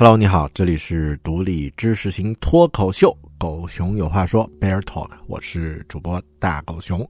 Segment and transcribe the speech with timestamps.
[0.00, 7.04] Hello，你好，这里是独立知识型脱口秀《狗熊有话说》Bear Talk，我是主播大狗熊。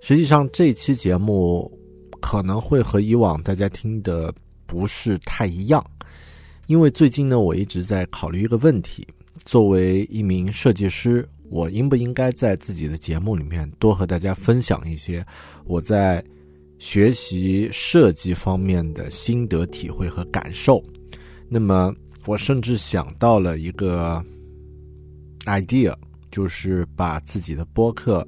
[0.00, 1.68] 实际上，这期节目
[2.20, 4.32] 可能会和以往大家听的
[4.64, 5.84] 不是太一样，
[6.68, 9.04] 因为最近呢，我一直在考虑一个问题：
[9.44, 15.26] 作为一名设计师，我应不应该在自己的节目里面多和大家分享一些
[15.64, 16.24] 我在
[16.78, 20.80] 学习设计方面的心得体会和感受？
[21.54, 21.94] 那么，
[22.26, 24.24] 我甚至想到了一个
[25.44, 25.94] idea，
[26.30, 28.26] 就是把自己的播客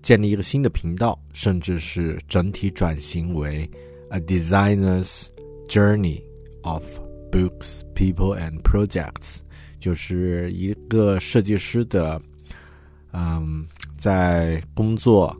[0.00, 3.68] 建立一个新的频道，甚至是整体转型为
[4.10, 5.26] a designer's
[5.66, 6.22] journey
[6.62, 6.84] of
[7.32, 9.38] books, people and projects，
[9.80, 12.22] 就是一个设计师的，
[13.12, 13.66] 嗯，
[13.98, 15.36] 在工作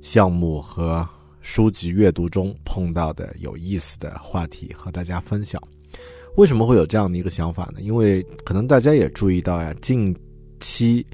[0.00, 1.06] 项目和
[1.42, 5.62] 书籍阅读中碰到的有意思的话题和大家分享。
[6.36, 7.80] 为什么会有这样的一个想法呢？
[7.82, 10.16] 因为可能大家也注意到呀，近
[10.60, 11.04] 期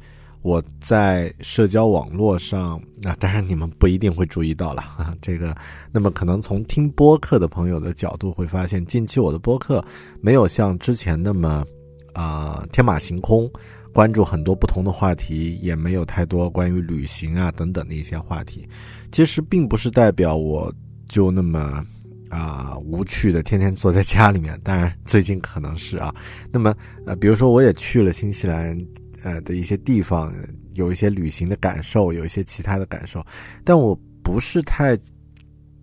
[0.43, 5.13] 我在社交网络上，那当然你们不一定会注意到了啊。
[5.21, 5.53] 这个，
[5.91, 9.85] 那么可能从听播客的朋友的角度会发现，近期我的播客
[10.21, 11.67] 没有像之前那么
[12.13, 13.51] 啊天马行空，
[13.93, 18.69] 关注很多不同的话题，也没有太多关于旅行啊等等的一些话题。
[19.11, 20.73] 其实并不是代表我
[21.09, 21.85] 就那么。
[22.31, 24.59] 啊，无趣的，天天坐在家里面。
[24.63, 26.15] 当然，最近可能是啊。
[26.53, 26.75] 那么，
[27.07, 28.79] 呃，比如说，我也去了新西兰，
[29.23, 30.35] 呃的一些地方，
[30.75, 33.25] 有一些旅行的感受，有一些其他的感受。
[33.65, 34.99] 但我不是太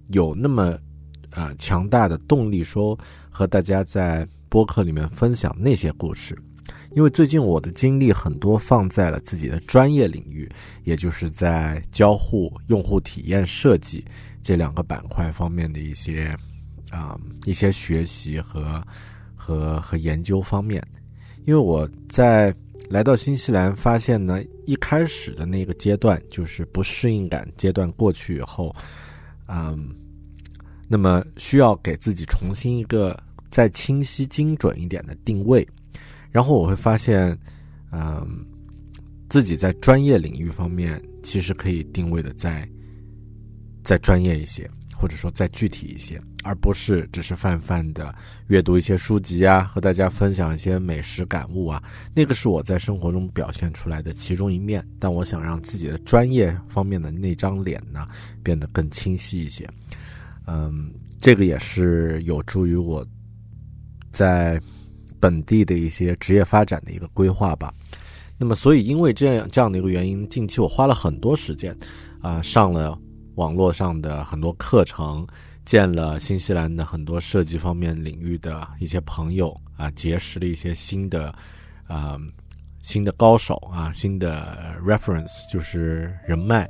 [0.10, 0.78] 有那么
[1.32, 2.98] 啊强大的动力，说
[3.30, 6.38] 和大家在播客里面分享那些故事，
[6.92, 10.48] 因为最近我的精力很多放在了自己的专业领域，
[10.84, 14.06] 也就是在交互用户体验设计。
[14.46, 16.38] 这两个板块方面的一些
[16.92, 18.80] 啊一些学习和
[19.36, 20.80] 和和研究方面，
[21.46, 22.54] 因为我在
[22.88, 28.74] 来到新西兰发现呢，一开始的那个阶段就是不适应感阶段过去以后，
[29.48, 29.90] 嗯，
[30.88, 33.20] 那么需要给自己重新一个
[33.50, 35.68] 再清晰精准一点的定位，
[36.30, 37.36] 然后我会发现，
[37.92, 38.46] 嗯，
[39.28, 42.70] 自己在专业领域方面其实可以定位的在。
[43.86, 44.70] 再专业一些，
[45.00, 48.14] 或者说再具体一些，而不是只是泛泛的
[48.48, 51.82] 阅读一些书籍啊，和大家分享一些美食感悟啊。
[52.14, 58.08] 那个是我在生活中表现出来的其中一面，但我想让自己的专业方面的那张脸呢
[58.42, 59.70] 变得更清晰一些。
[60.48, 60.92] 嗯，
[61.22, 63.06] 这个也是有助于我
[64.12, 64.60] 在
[65.20, 67.72] 本地的一些职业发展的一个规划吧。
[68.38, 71.76] 那么，所以因为这样这样的一个原因，近期我花了很多时间
[72.20, 73.00] 啊，上了。
[73.36, 75.26] 网络上的很多课程，
[75.66, 81.34] 见了新西兰的很多设计方面领域的一些朋友啊，结识了一些新的
[81.88, 82.18] 啊
[82.82, 86.70] 新的高手啊，新的 reference 就是人脉，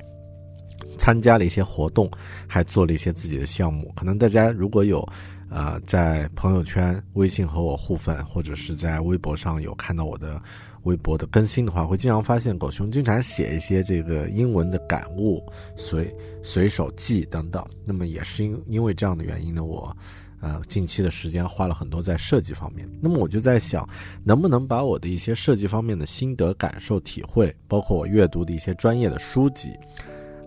[0.97, 2.09] 参加了一些活动，
[2.47, 3.91] 还做了一些自己的项目。
[3.95, 5.07] 可能大家如果有
[5.49, 10.41] 啊在朋友圈、微信和我互粉，或者是在微博上有看到我的。
[10.85, 15.43] 微博的更新的话，会经常发现狗熊经常写一些这个英文的感悟、
[15.75, 17.63] 随随手记等等。
[17.83, 19.95] 那么也是因因为这样的原因呢，我
[20.39, 22.89] 呃近期的时间花了很多在设计方面。
[23.01, 23.87] 那么我就在想，
[24.23, 29.73] 能不能把我的一些设计方面的心得感受、体会，包括我阅读的一些专业的书籍，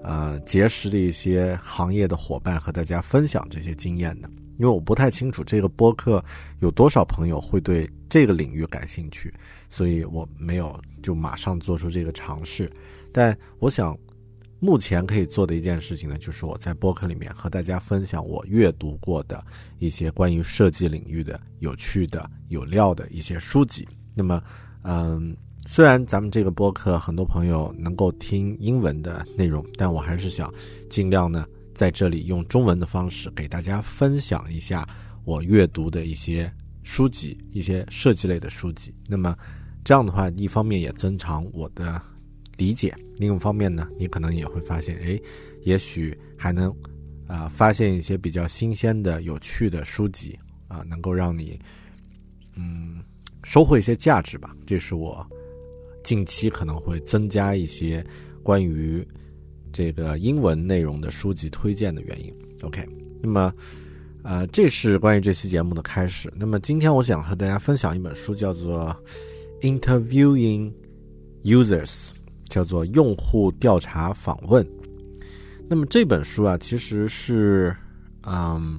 [0.02, 4.28] 呃结识的一些行业的伙伴，和大家分享这些经验呢？
[4.58, 6.22] 因为我不太清楚这个播客
[6.60, 9.32] 有多少朋友会对这个领域感兴趣，
[9.70, 12.70] 所以我没有就马上做出这个尝试。
[13.12, 13.96] 但我想，
[14.58, 19.42] 目前可以做的一件事情呢，就是我在播客里面和大家分享我阅读过的
[19.78, 23.86] 一些关于设计领域的有趣的、有料的一些书籍。
[24.12, 24.42] 那么，
[24.82, 30.52] 嗯，虽然咱们这个播客很多朋友能够听英文的内容，但我还是想
[30.90, 31.46] 尽量呢。
[31.78, 34.84] 在这里用中文的方式给大家分享一下
[35.24, 36.52] 我阅读的一些
[36.82, 38.92] 书籍，一些设计类的书籍。
[39.06, 39.38] 那么
[39.84, 42.02] 这样的话，一方面也增长我的
[42.56, 45.20] 理解，另一方面呢，你可能也会发现，哎，
[45.62, 46.74] 也许还能
[47.28, 50.36] 啊发现一些比较新鲜的、有趣的书籍
[50.66, 51.60] 啊，能够让你
[52.56, 53.00] 嗯
[53.44, 54.52] 收获一些价值吧。
[54.66, 55.24] 这是我
[56.02, 58.04] 近期可能会增加一些
[58.42, 59.06] 关于
[59.78, 62.34] 这个英文内容的书籍推荐的原因。
[62.62, 62.84] OK，
[63.22, 63.52] 那么。
[64.24, 66.30] 呃，这是关于这期节目的开始。
[66.36, 68.94] 那么今天我想和大家分享一本书，叫做
[69.80, 70.70] 《Interviewing
[71.44, 72.08] Users》，
[72.48, 74.66] 叫做用户调查访问。
[75.68, 77.74] 那么这本书啊，其实是，
[78.26, 78.78] 嗯，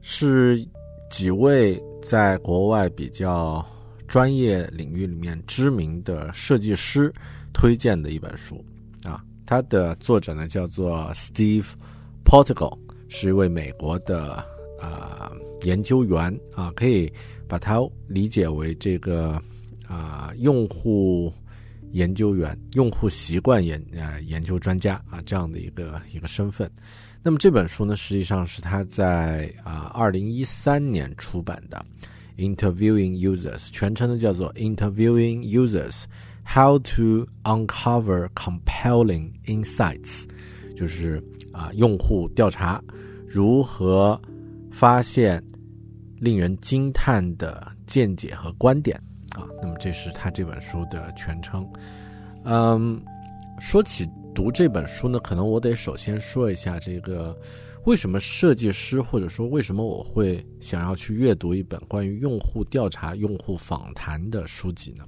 [0.00, 0.66] 是
[1.10, 3.64] 几位在国外比较
[4.08, 7.12] 专业领域里面知名的设计师
[7.52, 8.64] 推荐的一本书
[9.04, 9.22] 啊。
[9.46, 11.66] 它的作者呢叫做 Steve
[12.24, 12.78] Portugal。
[13.10, 14.44] 是一位美国的
[14.78, 17.10] 啊研究员啊，可以
[17.48, 19.42] 把它理解为这个
[19.86, 21.32] 啊用户
[21.92, 26.70] 研究员、用户习惯研啊研究专家啊这样的一个一个身份。
[27.22, 31.82] 那么这本书呢，实际上是他在啊二零一三年出版的
[32.38, 36.04] 《Interviewing Users》，全称呢叫做《Interviewing Users:
[36.50, 40.24] How to Uncover Compelling Insights》，
[40.74, 41.22] 就是
[41.52, 42.82] 啊用户调查。
[43.26, 44.18] 如何
[44.72, 45.44] 发现
[46.16, 48.96] 令人惊叹的见解和观点
[49.36, 49.44] 啊？
[49.60, 51.70] 那么这是他这本书的全称。
[52.44, 52.98] 嗯，
[53.60, 57.38] 说起读这本书呢，可能我得首先说一下这个
[57.84, 65.04] 为什么设计师或者说为什么我会想要去阅读一本关于用户调查、用户访谈的书籍呢？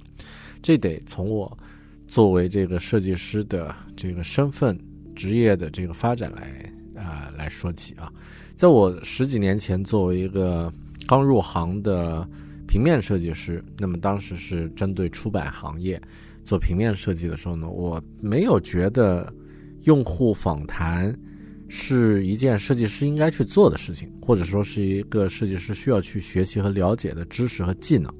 [0.61, 1.57] 这得从我
[2.07, 4.77] 作为这个设计师的这个身份、
[5.15, 6.71] 职业的这个发展来。
[6.93, 8.13] 啊，来说起啊，
[8.55, 10.71] 在我十几年前作为一个
[11.07, 12.27] 刚入行的
[12.67, 15.99] 平面设计师，那么当时是针对出版行业
[16.45, 19.33] 做平面设计的时候呢，我没有觉得
[19.85, 21.17] 用户访谈
[21.69, 28.13] 是一件设计师应该去做的事情，或者说是一个设计师需要去学习和了解的知识和技能，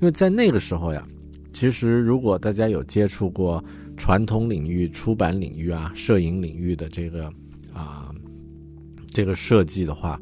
[0.00, 1.06] 为在那个时候呀，
[1.54, 3.64] 其实如果大家有接触过
[3.96, 7.32] 传统领域、出版领域啊、摄影领域的这个
[7.72, 8.10] 啊。
[9.16, 10.20] 这个设计的话，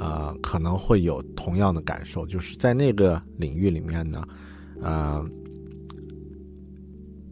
[0.00, 4.26] 呃，可能会有同样的感受，就是在那个领域里面呢，
[4.80, 5.24] 呃，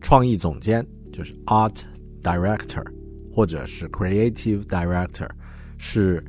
[0.00, 1.74] 创意总监就是 art
[2.22, 2.86] director
[3.28, 5.28] 或者是 creative director，
[5.78, 6.24] 是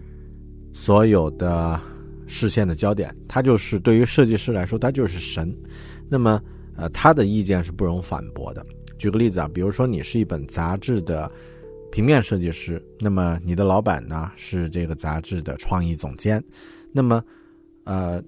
[0.74, 1.80] 所有的
[2.26, 3.16] 视线的焦点。
[3.28, 5.56] 他就是对于设计师来说，他就是神。
[6.10, 6.42] 那么，
[6.82, 8.66] 呃，他的意见是不容反驳的。
[8.98, 11.32] 举个例子啊，比如说你是一本杂志的。
[11.94, 16.42] 平面设计师，那么你的老板呢是这个杂志的创意总监，
[16.94, 17.22] 那么，
[17.84, 18.24] 呃，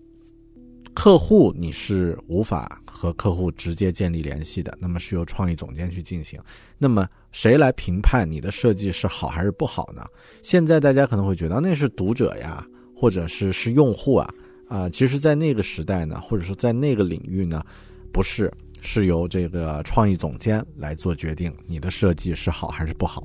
[0.94, 6.38] 客户你是无法和客户直接建立联系的，那么是由创意总监去进行。
[6.78, 10.06] 那么谁来评判你的设计是好还是不好呢？
[10.42, 14.30] 现在大家可能会觉得那是读者呀，或者是是用户啊，
[14.68, 17.64] 啊，其实，在那个时代呢，或者说在那个领域呢，
[18.14, 18.50] 不是。
[18.86, 23.24] 是由这个创意总监来做决定，你的设计是好还是不好。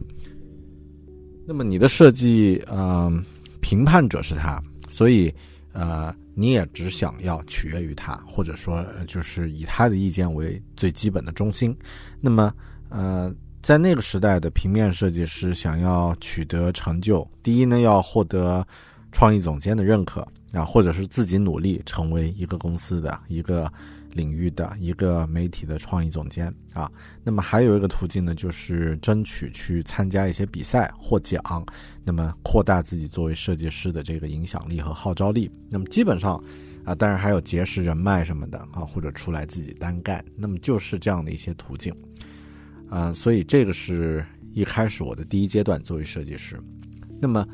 [1.44, 3.20] 那么你的设计，嗯，
[3.60, 5.34] 评判者是他，所以，
[5.72, 11.76] 呃，你也只想要取悦于他，或者说，就是以他的意见为最基本的中心。
[12.20, 12.54] 那么，
[12.88, 18.64] 呃，在那个时代的平面设计师想要取得成就，第一呢，要获得
[19.10, 20.20] 创意总监的认可
[20.52, 23.68] 啊，或者是自己努力成为一个公司的一个。
[24.12, 26.90] 领域的一个媒体的创意总监啊，
[27.22, 31.40] 那么还有一个途径呢，就是争取去参加一些比赛获奖，
[32.04, 35.50] 那么扩大自己作为设计师的这个影响力和号召力。
[35.70, 36.42] 那么基本上
[36.84, 41.94] 啊，当然还有结识人脉什么的啊，或者出来自己单干，那么就是这样的一些途径。
[42.90, 46.58] 嗯，所以这个是一开始我的第一阶段作为设计师。
[47.20, 47.46] 那么，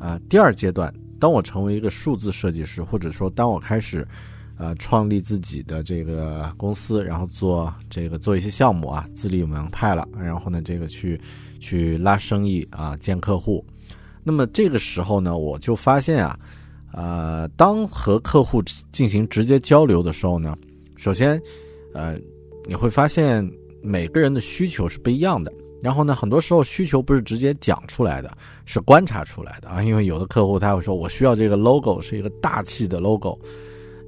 [0.00, 4.06] 呃，第二阶段，当我成为一个数字设计师，或者说当我开始。
[4.62, 10.06] 呃，创立自己的这个公司，然后做这个做一些项目啊，自立门派了。
[10.16, 11.20] 然后呢，这个去
[11.58, 13.64] 去拉生意啊，见客户。
[14.22, 16.38] 那么这个时候呢，我就发现啊，
[16.92, 20.56] 呃，当和客户进行直接交流的时候呢，
[20.96, 21.42] 首先，
[21.92, 22.16] 呃，
[22.64, 23.44] 你会发现
[23.82, 25.52] 每个人的需求是不一样的。
[25.82, 28.30] 然后呢，很多时候需求不是直接讲出来的，
[28.64, 29.82] 是观察出来的啊。
[29.82, 33.36] 因为有的客户他会说，我需要这个 logo 是一个大气的 logo。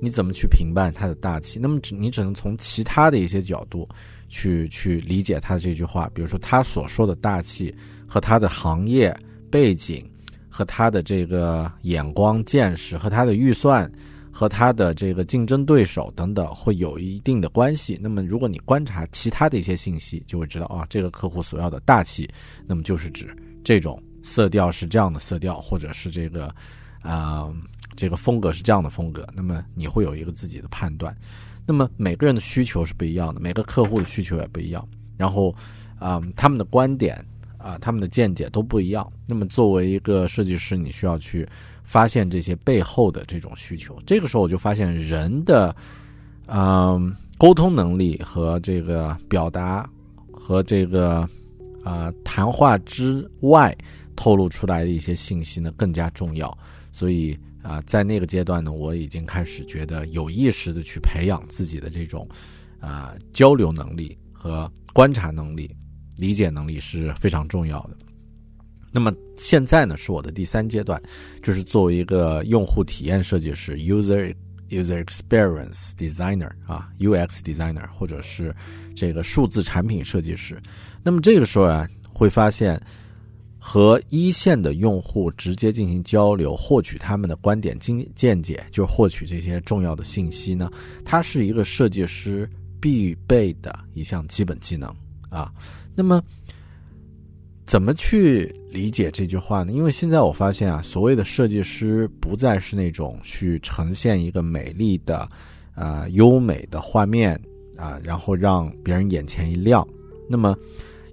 [0.04, 1.58] 你怎么去评判他的大气？
[1.58, 3.88] 那么只你只能从其他的一些角度
[4.28, 6.10] 去去理解他的这句话。
[6.14, 7.74] 比如说他所说的大气
[8.06, 9.16] 和他的行业
[9.50, 10.06] 背景
[10.50, 13.90] 和他的这个眼光见识和他的预算
[14.30, 17.98] 和他的这个竞争对手等等会有一定的关系。
[18.02, 22.28] 那么如果你观察其他的一些信息，就会知道啊，这个客户所要的大气，
[22.66, 26.52] 那么就是指这种色调是这样的色调，或者是这个
[27.00, 27.48] 啊
[27.96, 31.16] 这个风格是这样的风格，那么你会有一个自己的判断。
[31.66, 34.86] 那么每个人的需求是不一样的，每个客户的需求也不一样，
[35.16, 35.54] 然后
[35.98, 37.24] 啊他们的观点
[37.56, 39.10] 啊他们的见解都不一样。
[39.26, 41.48] 那么作为一个设计师，你需要去
[41.82, 43.98] 发现这些背后的这种需求。
[44.04, 45.74] 这个时候我就发现人的
[46.48, 49.88] 嗯沟通能力和这个表达
[50.30, 51.26] 和这个
[51.82, 53.74] 啊谈话之外
[54.16, 56.58] 透露出来的一些信息呢更加重要，
[56.92, 57.38] 所以。
[57.64, 62.28] 啊，在那个阶段呢，我已经开始觉得有意识的去培养自己的这种，
[62.78, 65.74] 啊，交流能力和观察能力、
[66.18, 67.96] 理解能力是非常重要的。
[68.92, 71.02] 那么现在呢，是我的第三阶段，
[71.42, 74.34] 就是作为一个用户体验设计师 （user
[74.68, 78.54] user experience designer） 啊，UX designer，或者是
[78.94, 80.60] 这个数字产品设计师。
[81.02, 82.78] 那么这个时候啊，会发现。
[83.66, 90.70] 和一线的用户直接进行交流，获取他们的观点、经见解，就获取这些重要的信息呢？
[91.02, 92.46] 它是一个设计师
[92.78, 94.94] 必备的一项基本技能
[95.30, 95.50] 啊。
[95.94, 96.22] 那么，
[97.64, 99.72] 怎么去理解这句话呢？
[99.72, 105.26] 因为现在我发现啊，所谓的设计师不再是那种去呈现一个美丽的、
[105.74, 107.40] 啊优美的画面
[107.78, 109.88] 啊，然后让别人眼前一亮。
[110.28, 110.54] 那么。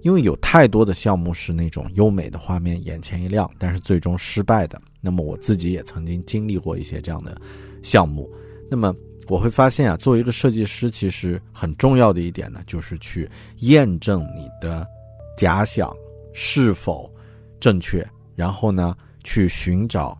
[0.02, 4.80] 因为有太多的项目是那种优美的画面，眼前一亮，但是最终失败的。
[5.00, 7.40] 那么我自己也曾经经历过一些这样的
[7.82, 8.30] 项目。
[8.70, 8.94] 那么
[9.28, 14.86] 我会发现啊，作为一个设计师，其实很重要的一点呢，就是去验证你的
[15.36, 15.94] 假想
[16.32, 17.08] 是否
[17.60, 20.18] 正确，然后呢，去寻找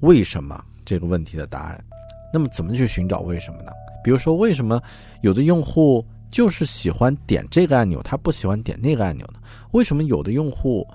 [0.00, 1.84] 为什么这个问题的答案。
[2.32, 3.72] 那么怎么去寻找为什么呢？
[4.04, 4.80] 比如说，为什么
[5.22, 6.06] 有的用户？
[6.30, 9.40] 就是喜欢点这个按钮，他不喜欢点那个按钮呢？
[9.72, 10.86] 为什么有的用户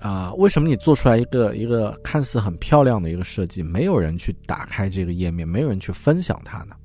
[0.00, 0.32] 啊？
[0.34, 6.76] 为什么你做出来一个一个看似很漂亮的一个设计，没有人去打开这个页面，没有人去分享它呢？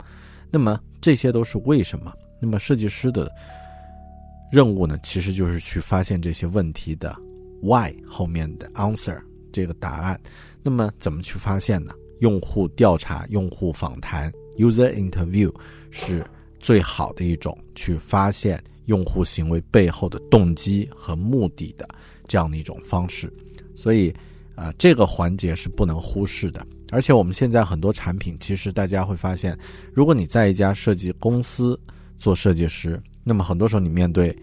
[0.52, 2.12] 那么这些都是为什么？
[2.40, 3.32] 那么设计师的
[4.52, 4.98] 任务呢？
[5.04, 7.16] 其实就是去发现这些问题的
[7.62, 9.20] why 后面的 answer
[9.54, 10.20] 这个答案。
[10.64, 11.94] 那么怎么去发现呢？
[12.20, 15.54] 用户调查、用户访谈 （user interview）
[15.92, 16.26] 是。
[16.60, 21.88] 最好的一种去发现用户行为背后的动机和目的的
[22.28, 23.32] 这样的一种方式，
[23.76, 24.14] 所以，
[24.56, 26.66] 啊，这个环节是不能忽视的。
[26.92, 29.58] 而且我们现在很多产品，其实大家会发现，
[29.94, 31.80] 如果你在一家设计公司
[32.18, 34.36] 做设计师，那么很多时候你面对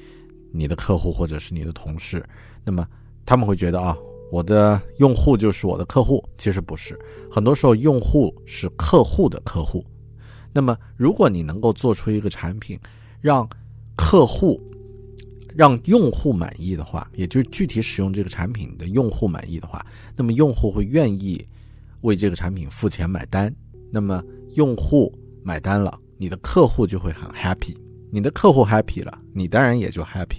[0.53, 2.25] 你的客户或者是你的同事，
[2.65, 2.87] 那么
[3.25, 3.97] 他们会觉得啊，
[4.31, 6.97] 我的用户就是我的客户，其实不是，
[7.29, 9.85] 很多时候用户是客户的客户。
[10.57, 12.81] 那么，如果你能够做出一个产品，
[13.21, 13.47] 让
[13.95, 14.59] 客户、
[15.55, 19.85] 让用户满意的话，也就是具体使用这个产品的用户满意的话，
[20.17, 21.47] 那么用户会愿意
[22.01, 23.55] 为这个产品付钱买单。
[23.93, 27.77] 那么用户买单了，你的客户就会很 happy，
[28.11, 30.39] 你的客户 happy 了，你当然也就 happy。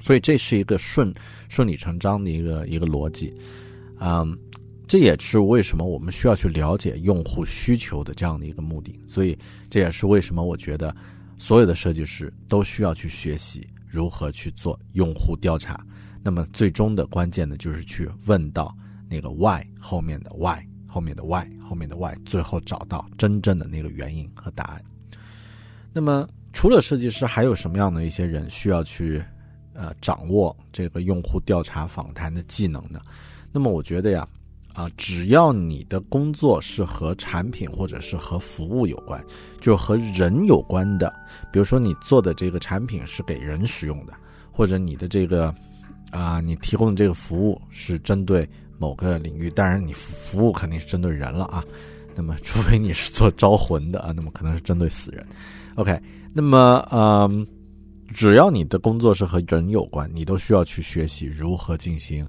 [0.00, 1.12] 所以这是一个顺
[1.50, 3.34] 顺理成章的一个一个逻辑，
[4.00, 4.34] 嗯。
[4.90, 9.38] 这也是为什么我们需要去了解用户需求的这样的一个目的，所以
[9.70, 10.92] 这也是为什么我觉得
[11.38, 15.80] 所有的设计师都需要去学习如何去做用户调查。
[16.24, 18.76] 那么最终的关键呢，就是去问到
[19.08, 24.84] 那个 why 后面的 why 后面的 why 后面的 why，最后找到真正的那个原因和答案。
[25.92, 29.22] 那么除了设计师，还有什么样的一些人需要去
[29.72, 33.00] 呃掌握这个用户调查访谈的技能呢？
[33.52, 34.26] 那么我觉得呀。
[34.80, 39.22] 啊，只要你的工作是和产品或者是和服务有关，
[39.60, 41.12] 就和人有关的，
[41.52, 44.14] 比如说你做的这个产品是给人使用的，
[44.50, 45.54] 或者你的这个
[46.10, 51.62] 啊，你提供的这个服务是针对某个领域，当然你服务肯定是针对人了啊。
[52.14, 55.26] 那么，除非你是做招魂的啊，那么可能是针对死人。
[55.74, 56.00] OK，
[56.32, 57.46] 那么嗯，
[58.14, 62.26] 只要你的工作是和人有关，你都需要去学习如何进行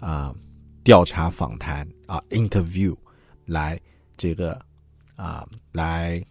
[0.00, 0.34] 啊。
[0.84, 2.94] 调查访谈啊，interview，
[3.46, 3.80] 来
[4.18, 4.60] 这个
[5.16, 6.22] 啊，来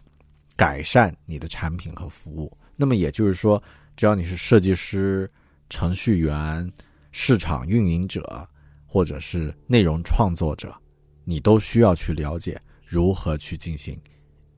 [0.54, 2.56] 改善你的产品和服务。
[2.76, 3.60] 那么也就是说，
[3.96, 5.28] 只要你是设计师、
[5.68, 6.72] 程序员、
[7.10, 8.48] 市场运营者，
[8.86, 10.72] 或者是内容创作者，
[11.24, 14.00] 你都需要去了解如何去进行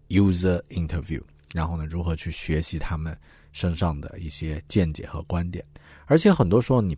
[0.08, 1.22] user interview，
[1.54, 3.18] 然后呢，如何去学习他们
[3.50, 5.64] 身上的一些见解和观点。
[6.04, 6.94] 而且很多时候你。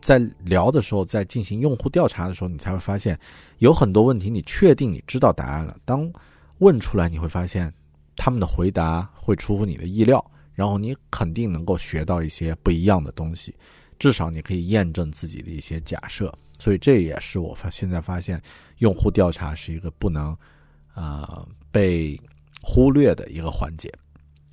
[0.00, 3.18] 在聊的时候，在进行用户调查的时候，你才会发现
[3.58, 5.76] 有很多问题，你确定你知道答案了。
[5.84, 6.10] 当
[6.58, 7.72] 问出来，你会发现
[8.16, 10.24] 他们的回答会出乎你的意料，
[10.54, 13.54] 然后你肯定能够学到一些不一样的东西。
[13.98, 16.32] 至少你可以验证自己的一些假设。
[16.60, 18.40] 所以这也是我发现在发现，
[18.78, 20.36] 用户调查是一个不能
[20.92, 22.20] 啊被
[22.60, 23.92] 忽略的一个环节。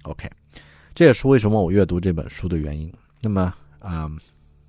[0.04, 0.30] OK，
[0.94, 2.94] 这也是为什么我阅读这本书的原因。
[3.22, 4.08] 那么啊，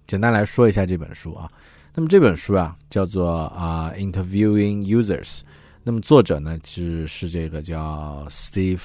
[0.06, 1.50] 简单来说一下这本书啊。
[1.94, 5.40] 那么这本书啊叫做啊 Interviewing Users。
[5.82, 8.82] 那么作者呢是是这个叫 Steve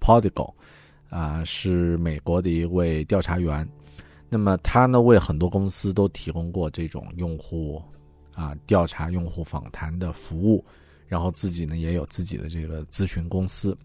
[0.00, 0.52] Podigal，
[1.08, 3.68] 啊是美国的一位调查员。
[4.28, 7.82] 那么他呢为很多公司都提供过这种用户
[8.34, 10.64] 啊调查、用户访谈的服务，
[11.06, 13.76] 然后自己呢也有自己的这个咨询公司。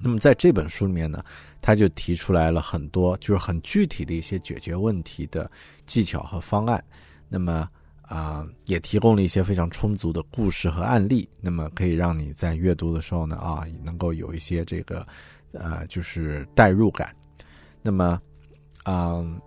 [0.00, 1.24] 那么在这本书里面呢，
[1.64, 5.50] 他就提出来了很多就是很具体的一些解决问题的
[5.86, 6.84] 技巧和方案。
[7.26, 7.66] 那么
[8.02, 15.06] 啊，也提供了一些非常充足的故事和案例，那么可以让你在阅读的时候呢，啊，能够有一些这个，
[15.52, 17.16] 呃，就是代入感。
[17.80, 18.20] 那么，
[18.84, 19.40] 嗯，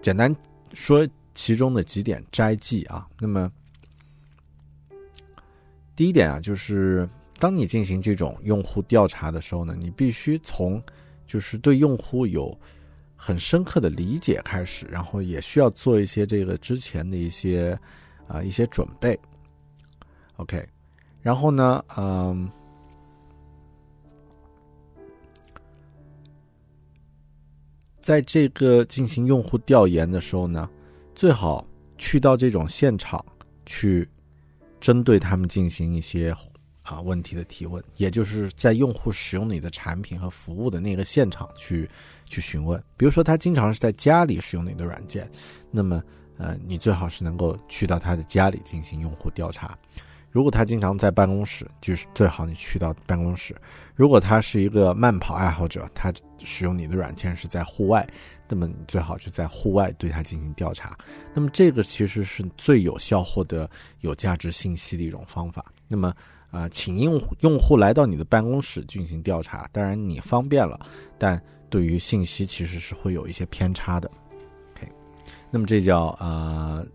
[0.00, 0.32] 简单
[0.74, 3.08] 说其中的几点摘记啊。
[3.18, 3.50] 那么，
[5.96, 10.82] 第一点啊，就是当你进行这种用户调查的时候呢，你必须从
[11.26, 12.56] 就是对用户有。
[13.16, 17.78] 很深刻的理解开始，然后也需要做一些这个之前的一些
[18.26, 19.18] 啊一些准备。
[20.36, 20.62] OK，
[21.22, 22.50] 然后呢，嗯，
[28.02, 30.68] 在这个进行用户调研的时候呢，
[31.14, 33.24] 最好去到这种现场
[33.64, 34.06] 去，
[34.82, 36.34] 针对他们进行一些
[36.84, 41.90] 啊问题的提问，也就是在用户使用你的产品和服务的那个现场去。
[42.26, 45.30] 去询问，比如说他经常是在家里使用你的软件，
[45.70, 46.02] 那么
[46.38, 49.78] 呃，你最好是能够去到他的家里进行用户调查。
[50.30, 53.54] 如果他经常在办公室，就是最好你去到办公室。
[53.94, 56.10] 如果他是一个慢跑爱好者，他
[56.42, 58.08] 使用你的软件是在户外，
[58.48, 60.96] 那么你最好就在户外对他进行调查。
[61.34, 63.68] 那么这个其实是最有效获得
[64.00, 65.62] 有价值信息的一种方法。
[65.86, 66.12] 那么
[66.54, 70.78] 啊，请用用户来到你的办公室进行调查，当然你方便了，
[71.18, 71.42] 但。
[71.70, 74.08] 对于信息其实是会有一些偏差的
[74.76, 74.88] ，OK，
[75.50, 76.86] 那么这叫呃，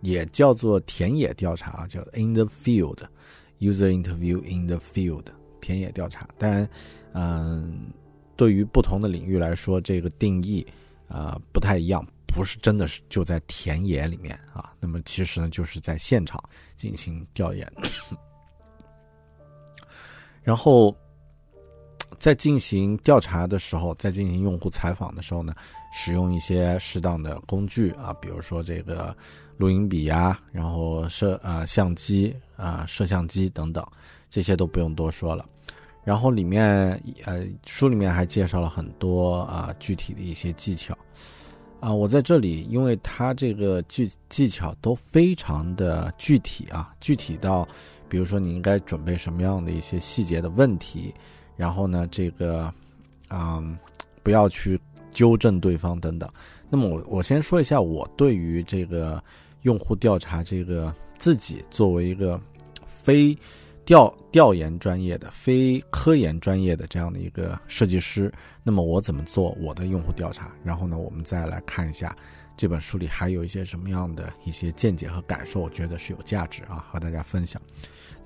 [0.00, 2.98] 也叫做田野调查，叫 in the field
[3.58, 5.24] user interview in the field
[5.60, 6.28] 田野调查。
[6.38, 6.68] 当然，
[7.14, 7.90] 嗯，
[8.36, 10.64] 对于不同的领域来说，这个定义
[11.08, 14.72] 啊不太一样，不是真的是就在田野里面啊。
[14.78, 16.40] 那么其实呢，就是在现场
[16.76, 17.68] 进行调研，
[20.48, 20.96] 然后。
[22.18, 25.54] 在进行调查的时候，在进行用户采访的时候呢，
[25.92, 29.16] 使用一些适当的工具啊，比如说这个
[29.56, 33.86] 录音笔呀，然后摄啊相机啊摄像机等等，
[34.28, 35.46] 这些都不用多说了。
[36.02, 40.96] 然后里面呃书里面还介绍了很多啊具体的一些技巧
[41.78, 47.68] 啊，我在这里，因为它这个技技巧都非常的具体啊，具体到
[48.08, 51.14] 比如说你应该准备什么样的一些细节的问题。
[51.56, 52.72] 然后呢，这个，
[53.30, 53.76] 嗯，
[54.22, 54.78] 不要去
[55.10, 56.30] 纠正对方等等。
[56.70, 59.20] 那么我我先说一下我对于这个
[59.62, 62.40] 用户调查这个自己作为一个
[62.86, 63.36] 非
[63.84, 70.52] 调调研专业的、非科研专业的这样的一个设计师，那么我怎么做我的用户调查？
[70.62, 72.16] 然后呢，我们再来看一下
[72.56, 77.60] 这本书里还有一些什么样的一些见解和感受，我觉得是有价值啊，和大家分享。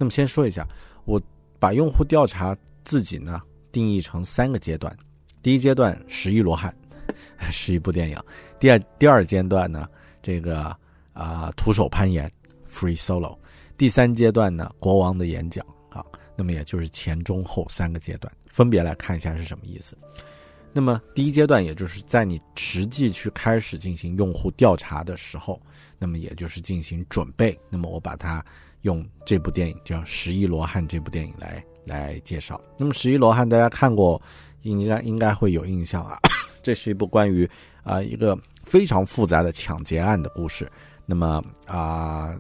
[0.03, 0.67] 那么先说一下，
[1.05, 1.23] 我
[1.61, 2.57] 把用户调查。
[2.85, 4.93] 自己呢定义成三个阶段，
[5.41, 6.75] 第一阶段《十亿罗汉》
[7.49, 8.19] 是一部电影，
[8.59, 9.89] 第二第二阶段呢
[10.21, 10.77] 这个
[11.13, 12.29] 啊徒手攀岩
[12.69, 13.39] Free Solo，
[13.79, 19.97] 第三阶段呢国王的演讲啊，那么也就是前中后三个阶段，分别来看一下是什么意思。
[20.73, 25.63] 那么第一阶段也就是在你实际去开始进行用户调查的时候，
[26.01, 27.57] 那么也就是进行准备。
[27.71, 28.45] 那么我把它
[28.83, 31.65] 用这部电影叫《十一罗汉》这部电影来。
[31.85, 32.61] 来介绍。
[32.79, 34.23] 那么《十一罗汉》，大家看过，
[34.63, 36.17] 应该应该会有印象啊。
[36.63, 37.45] 这是一部关于
[37.83, 40.71] 啊一个非常复杂的抢劫案的故事。
[41.05, 42.39] 那么啊，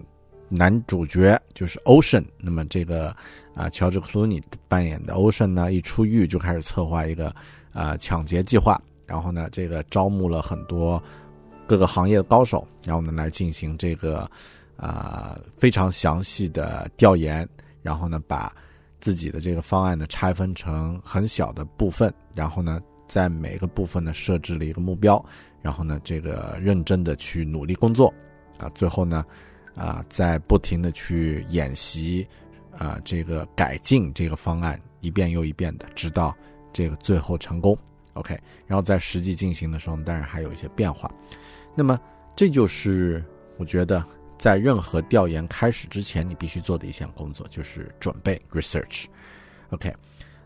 [0.48, 2.24] 男主角就是 Ocean。
[2.38, 3.08] 那么这个
[3.52, 7.34] 啊，乔治·克鲁尼扮演的 Ocean 呢，一出狱就开始策划一个
[7.72, 8.80] 啊抢劫计划。
[9.06, 11.02] 然后呢，这个招募了很多
[11.66, 14.30] 各个行业的高手，然后呢来进行这个
[14.76, 17.48] 啊非常详细的调研。
[17.82, 18.54] 然后呢把
[19.00, 25.22] 自己的这个方案呢，拆分成很小的部分，然后呢，在每个部分呢设置了一个目标，
[25.60, 28.14] 然后呢，这个认真的去努力工作，
[28.58, 29.24] 啊，最后呢，
[29.74, 32.24] 啊，在不停的去演习，
[32.78, 36.32] 啊，这个改进这个方案一遍又一遍的，直到
[36.72, 37.76] 这个最后成功。
[38.12, 41.10] OK，然后在实际进行的时候，当然还有一些变化。
[41.74, 42.00] 那么
[42.36, 43.24] 这就是
[43.58, 44.04] 我觉得
[44.42, 49.04] 在任何调研开始之前，你必须做的一项工作，就是准备 research。
[49.70, 49.94] OK，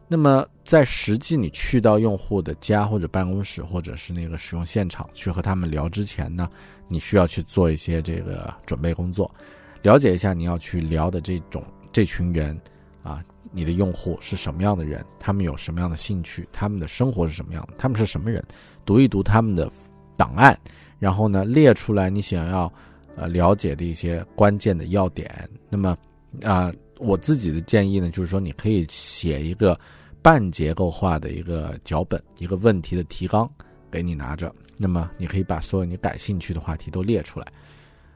[0.06, 6.46] 那么在实际你去到用户的家或者办公室或者是那个使用现场去和他们聊之前呢，
[6.88, 9.34] 你需要去做一些这个准备工作，
[9.80, 12.60] 了解一下你要去聊的这种这群人
[13.02, 18.44] 啊，你的用户是什么样的人，他们有什么样的兴趣，他们的生活是什么样的，他们是什么人，
[18.84, 19.72] 读一读他们的
[20.18, 20.54] 档案，
[20.98, 22.70] 然后呢列出来你想要
[23.16, 25.48] 呃了解的一些关键的要点。
[25.68, 25.96] 那么
[26.42, 26.72] 啊。
[26.98, 29.78] 我自己的建议呢，就是说你可以写一个
[30.22, 33.46] 半结构化的一个脚本，一个问题的提纲
[33.90, 34.50] 给你拿着。
[34.78, 37.46] 那么你可以把所有你感兴趣的话题都列出来。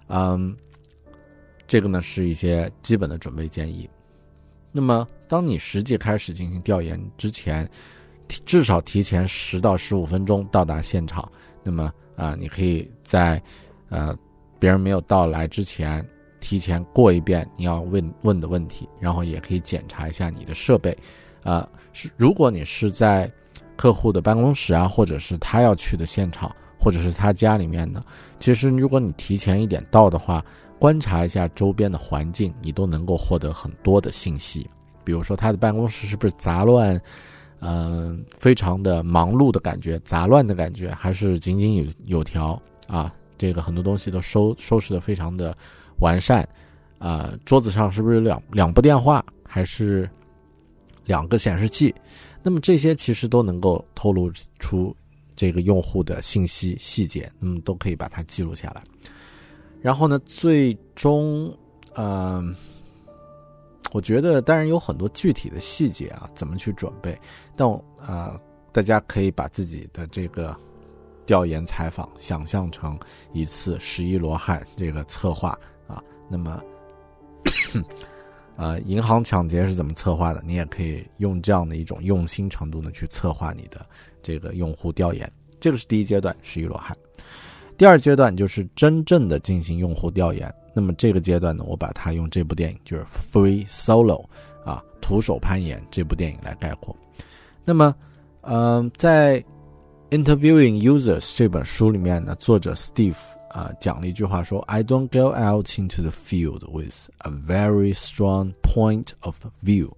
[0.06, 0.56] 嗯，
[1.68, 3.86] 这个呢是一些基本的准备建议。
[4.72, 7.70] 那么当你实际开始进行调研之前，
[8.46, 11.30] 至少提前十到十五分钟到达现场。
[11.62, 13.42] 那么啊，你可以在
[13.90, 14.16] 呃
[14.60, 16.06] 别人没有到来之前。
[16.42, 20.96] 提前过一遍你要问问的问题，然后也可以检查一下你的设备，
[21.42, 23.30] 啊，是如果你是在
[23.76, 28.02] 客户的办公室啊，或者是他要去的现场，或者是他家里面呢，
[28.38, 30.42] 其实如果你提前一点到的话，
[30.78, 34.66] 观察一下周边的环境，你都能够获得很多的信息。
[35.04, 36.98] 比如说他的办公室是不是杂乱，
[37.60, 43.12] 嗯，非常的忙碌的感觉，杂乱的感觉，还是井井有有条啊？
[43.40, 45.56] 这个很多东西都收收拾的非常的。
[46.00, 46.48] 完善，
[46.98, 50.08] 啊，桌子上是不是有两两部电话，还是
[51.04, 51.94] 两个显示器？
[52.42, 54.96] 那么这些其实都能够透露出
[55.36, 58.82] 这个用户的信息细节，那么都可以把它记录下来。
[59.82, 61.54] 然后呢，最终，
[61.96, 62.56] 嗯，
[63.92, 67.14] 我觉得当然有很多具体的细节啊，怎么去准备？
[67.54, 68.40] 但啊，
[68.72, 70.56] 大家可以把自己的这个
[71.30, 72.98] 调研采访想象成
[73.32, 76.02] 一次十一罗汉这个策划啊。
[76.28, 76.60] 那么，
[78.56, 80.42] 呃，银行抢劫是怎么策划的？
[80.44, 83.86] 你也可以用这样的一种用心程度呢去策划你的
[84.24, 85.32] 这个用户调研。
[85.60, 86.96] 这个是第一阶段，十一罗汉。
[87.78, 90.52] 第二阶段就是真正的进行用户调研。
[90.74, 94.26] 那么这个阶段呢，我把它用这部电影就是《Free Solo》
[94.68, 96.96] 啊，徒手攀岩这部电影来概括。
[97.64, 97.94] 那么，
[98.40, 99.40] 嗯，在
[100.10, 103.16] 《Interviewing Users》这本书里面呢，作者 Steve。
[103.48, 109.90] 啊，讲了一句话说：“I don't go out into the field with a very strong point of view。”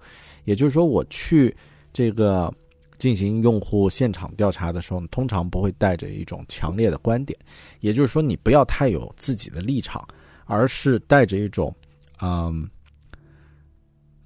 [0.45, 1.55] 也就是说，我去
[1.93, 2.53] 这个
[2.99, 7.39] 进行用户现场调查的时候，通常不会带着一种强烈的观点。
[7.81, 10.07] 也就是说，你不要太有自己的立场，
[10.47, 11.75] 而是带着一种，
[12.23, 12.69] 嗯，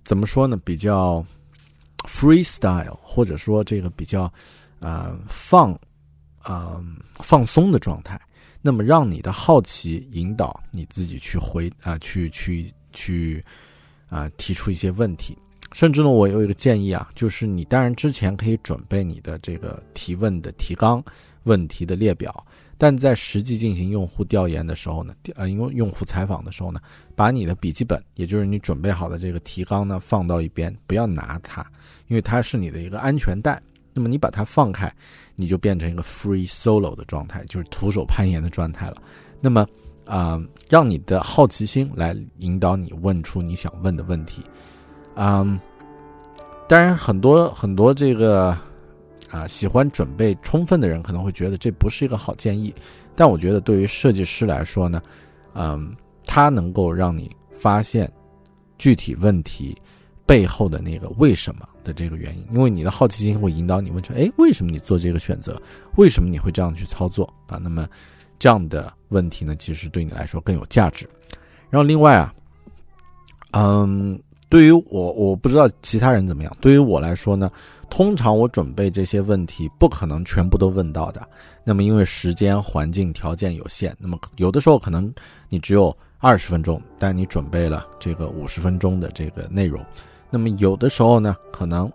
[0.04, 0.56] 怎么说呢？
[0.64, 1.24] 比较
[2.08, 4.32] freestyle，或者说这个比较，
[4.80, 5.78] 呃，放，
[6.48, 8.20] 嗯，放松的状态。
[8.60, 13.44] 那么，让你的好奇引导你自己去回啊，去去去
[14.08, 15.36] 啊，提出一些问题。
[15.72, 21.02] 甚至呢，我有一个建议啊，就是你当然之前可以准备你的这个提问的提纲、
[21.44, 22.44] 问题的列表，
[22.78, 26.80] 但在实际进行用户调研的时候呢，呃，因为用户采访的时候呢，
[27.14, 31.64] 把你的笔记本，也就是你准备好的这个提纲呢，放到一边，不要拿它，
[32.08, 33.60] 因为它是你的一个安全带。
[33.96, 34.92] 那么你把它放开。
[35.38, 38.96] 你就变成一个 free solo 的状态，就是徒手攀岩的状态了。
[39.38, 39.66] 那么，
[40.06, 44.42] 啊，让你的好奇心来引导你问出你想问的问题。
[45.14, 45.60] 嗯，
[46.66, 48.56] 当然，很多很多这个
[49.30, 52.74] 啊喜欢准备充分的人可能会觉得这不是一个好建议，
[53.14, 55.02] 但我觉得对于设计师来说呢，
[55.52, 58.10] 嗯，它能够让你发现
[58.78, 59.76] 具体问题。
[60.26, 65.60] 背后的那个为什么的这个原因，因为你的好奇心会引导你问出：哎，为什么你做这个选择？
[65.96, 67.58] 为什么你会这样去操作啊？
[67.62, 67.86] 那么
[68.38, 71.08] 这样的问题呢，其实对你来说更有价值。
[71.70, 72.34] 然后另外啊，
[73.52, 76.56] 嗯，对于我，我不知道其他人怎么样。
[76.60, 77.50] 对于我来说呢，
[77.88, 81.26] 通常我准备这些问题不可能全部都问到的。
[81.64, 85.12] 那么因为时间、环境条件有限，那么有的时候可能
[85.48, 89.84] 你只有二十分钟，但你准备了这个五十分钟的这个内容。
[90.30, 91.90] 那么有的时候呢，可能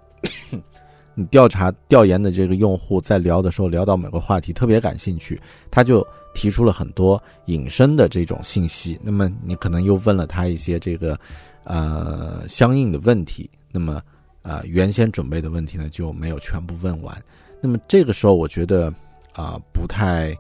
[1.13, 5.39] 你调查调研的这个用户在聊的时候，聊到某个话题特别感兴趣，
[5.69, 8.97] 他就提出了很多引申的这种信息。
[9.03, 11.19] 那么你可能又问了他一些这个
[11.65, 14.01] 呃相应的问题，那么
[14.41, 17.15] 呃原先准备的问题呢就没有全部问完。
[17.59, 18.91] 那么这个时候我觉得
[19.33, 20.33] 啊不太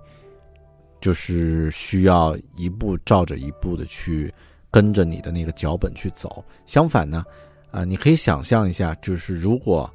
[1.01, 4.33] 就是需要一步照着一步的去
[4.71, 7.25] 跟着你的那个脚本去走，相反呢。
[7.71, 9.89] 啊，你可以想象一下，就是如果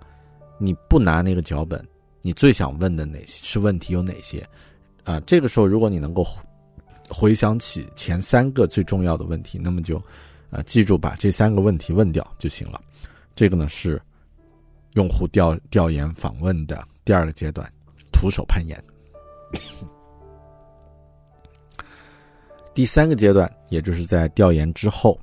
[0.59, 1.87] 你不拿那个脚本，
[2.23, 4.47] 你最想问的哪些是问题有哪些？
[5.05, 6.27] 啊，这个时候如果你能够
[7.09, 9.97] 回想起前三个最重要的问题，那么就
[10.51, 12.81] 啊记住把这三个问题问掉就行了。
[13.35, 14.01] 这个呢是
[14.95, 17.71] 用户调调研访问的第二个阶段，
[18.11, 18.83] 徒手攀岩。
[22.75, 25.19] 第三个阶段，也就是在调研之后，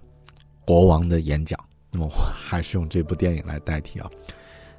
[0.66, 1.60] 国王的演讲。
[1.94, 4.10] 那么我 还是用这部电影来代替啊。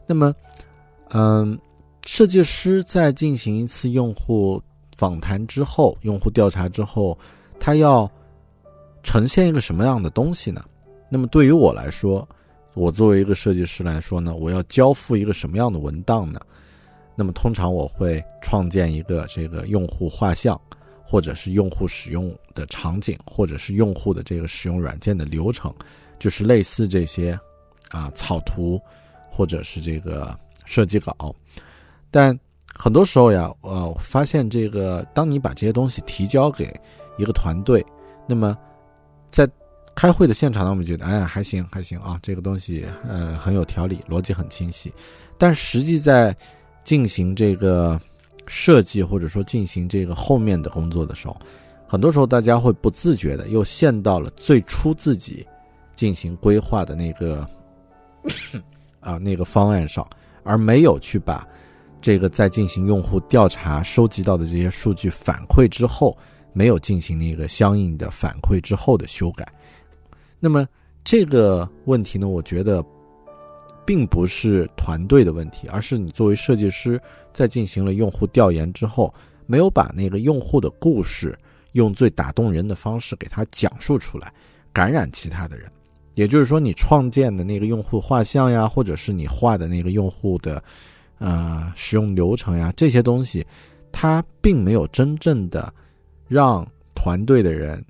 [0.07, 0.35] 那么，
[1.11, 1.59] 嗯，
[2.05, 4.61] 设计师在进行一次用户
[4.97, 7.17] 访谈之后，用户调查之后，
[7.59, 8.11] 他要
[9.03, 10.63] 呈现一个什么样的东西呢？
[11.09, 12.29] 那么对于我来说，
[12.75, 16.41] 我作为一个设计师来说呢，我要交付一个什么样的文档呢？
[17.17, 20.61] 那么通常我会创建一个这个用户画像。
[21.07, 25.73] 或者是用户使用的场景，或者是用户的这个使用软件的流程，
[26.25, 27.39] 就是类似这些
[27.91, 28.81] 啊草图，
[29.31, 30.35] 或者是这个
[30.65, 31.15] 设计稿。
[32.11, 32.35] 但
[32.75, 36.75] 很多时候呀，呃，我发现这个当你把这些东西提交给
[37.19, 37.85] 一个团队，
[38.27, 38.57] 那么
[39.31, 39.47] 在
[39.95, 44.91] 开会的现场呢，我们觉得哎还行还行啊，这个东西呃很有条理，逻辑很清晰。
[45.37, 46.35] 但实际在
[46.85, 48.01] 进行这个。
[48.47, 51.35] 设计或者说进行这个后面的工作的时候，
[51.89, 55.47] 很多时候大家会不自觉的又陷到了最初自己
[55.95, 57.47] 进行规划的那个
[59.01, 60.07] 啊那个方案上，
[60.43, 61.47] 而没有去把
[62.01, 66.17] 这个在进行用户调查收集到的这些数据反馈之后，
[66.53, 69.47] 没有进行那个相应的反馈之后的修改。
[70.41, 70.67] 那么
[71.03, 72.85] 这个问题呢，我觉得。
[73.87, 76.99] 并不是团队的问题，而是你作为设计师，
[77.35, 79.13] 在进行了用户调研之后，
[79.45, 81.39] 没有把那个用户的故事
[81.73, 84.33] 用最打动人的方式给他讲述出来，
[84.73, 85.71] 感染其他的人。
[86.15, 90.63] 也就是说，你创建的那个用户画像呀，或者是你画的那个用户的
[91.19, 93.47] 呃使用流程呀，这些东西，
[93.93, 95.73] 它并没有真正的
[96.27, 97.85] 让团队的人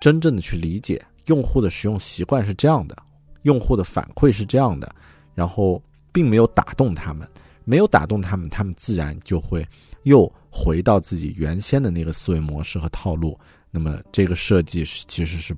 [0.00, 2.96] 真正的去理解用户的使用习惯是这样的。
[3.42, 4.92] 用户的反馈是这样的，
[5.34, 5.80] 然后
[6.12, 7.26] 并没有打动他们，
[7.64, 9.66] 没有打动他们，他们自然就会
[10.02, 13.38] 又回到自己原先的那个思维模式和套路。
[13.70, 15.56] 那么这个设计是其实是，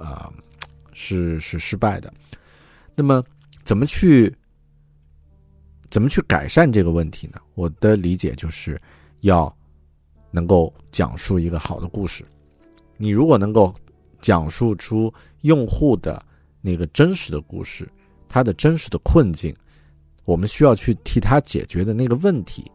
[0.00, 0.32] 啊，
[0.92, 2.12] 是是失败的。
[2.94, 3.22] 那么
[3.64, 4.34] 怎么去
[5.90, 7.40] 怎么去改善这个问题呢？
[7.54, 8.80] 我的理解就是
[9.20, 9.54] 要
[10.30, 12.24] 能够讲述一个好的故事。
[12.96, 13.74] 你如果能够
[14.20, 16.22] 讲述出用户的。
[16.62, 17.88] 那个真实的故事，
[18.28, 19.54] 他的真实的困境，
[20.24, 22.68] 我们需要去替他解决的那个问题，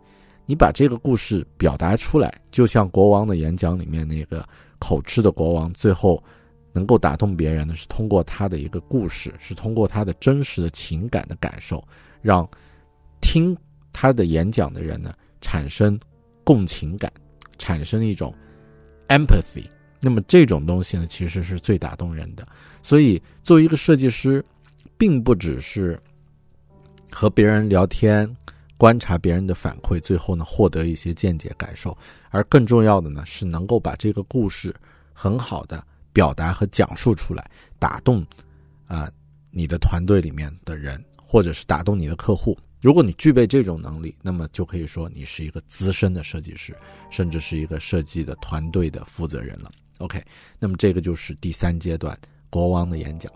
[0.46, 4.48] 你把这个故事表达出来，就像国王的演讲里面那个
[4.80, 6.24] 口吃的国王，最后
[6.72, 11.84] 能够打动别人的是通过他的一个故事，是通过他的真实的情感的感受，
[12.22, 12.48] 让
[13.20, 13.56] 听
[13.92, 16.00] 他的演讲的人呢产生
[16.44, 17.12] 共情感，
[17.58, 18.34] 产生一种
[19.10, 19.66] empathy。
[20.04, 22.48] 那么这种东西呢，其实是最打动人的。
[22.82, 24.44] 所以，作为一个设计师，
[24.98, 26.02] 并不只是
[27.12, 28.28] 和别人聊天、
[28.78, 31.96] 观察别人的反馈，最后呢获得一些见解感受，
[32.32, 34.74] 而更重要的呢是能够把这个故事
[35.14, 38.26] 很好的表达和讲述出来，打动
[38.88, 39.10] 啊
[39.50, 42.58] 你的团队里面的人，或者是打动你的客户。
[42.80, 46.76] 如果你具备这种能力，那么就可以说你是一个资深的设计师，
[47.10, 49.72] 甚至是一个设计的团队的负责人了。
[50.00, 50.24] OK，
[50.58, 52.18] 那么这个就是第三阶段。
[52.50, 53.32] 国王的演讲，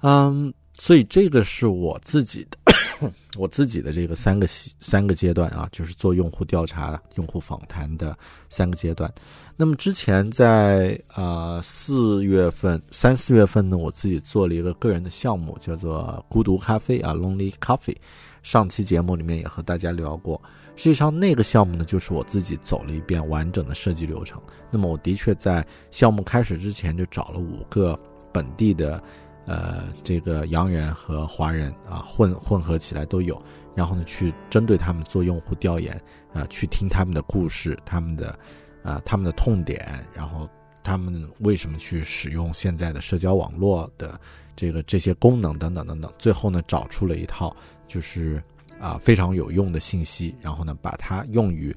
[0.00, 4.46] 嗯，所以这个是我自己的， 我自己的这个三个
[4.80, 8.18] 三个阶段啊，就是做用户调查、用户访谈的
[8.48, 9.12] 三个阶段。
[9.56, 17.96] 那么之前在啊四月份、三四月份呢，我自己做了一个个人的项目，叫做孤独咖啡啊，Lonely Coffee。
[18.42, 20.40] 上期节目里面也和大家聊过。
[20.76, 24.40] 实际上，那个项目呢，就是我自己走了一遍完整的设计流程。
[24.70, 27.98] 那么，我的确在项目开始之前就找了五个
[28.30, 29.02] 本地的，
[29.46, 33.40] 呃，这个洋人和华人啊混混合起来都有，
[33.74, 36.00] 然后呢，去针对他们做用户调研
[36.32, 38.38] 啊，去听他们的故事，他们的
[38.86, 40.48] 啊他们的痛点，然后
[40.82, 44.18] 他们为什么去使用现在的社交网络的
[44.54, 47.54] 这个这些功能等等等等，最后呢，找出了一套
[47.88, 48.42] 就是。
[48.78, 51.74] 啊，非常有用的信息，然后呢，把它用于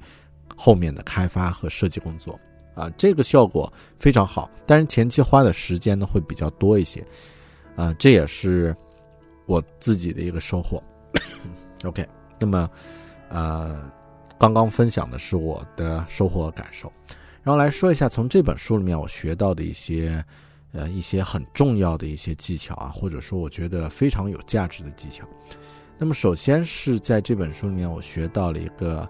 [0.54, 2.38] 后面的开发和设计工作，
[2.74, 7.02] 啊，这个效果非常好，但是前期花的时间呢会比较多一些，
[7.74, 8.76] 啊，这也是
[9.46, 10.78] 我自己的一个收获。
[11.88, 12.06] OK，
[12.38, 12.68] 那么，
[13.30, 13.90] 呃，
[14.40, 16.90] 刚刚分享的是我的收获和感受，
[17.42, 20.24] 然后来说一下从这本书里面我学到的一些，
[20.72, 25.26] 呃，一些很重要的一些技巧啊，或者说我觉得非常有价值的技巧。
[25.98, 29.06] 那么，首先是在这本书里面，我学到了一个，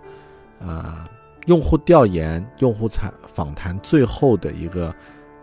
[0.59, 1.09] 呃，
[1.47, 4.93] 用户调研、用户采访谈最后的一个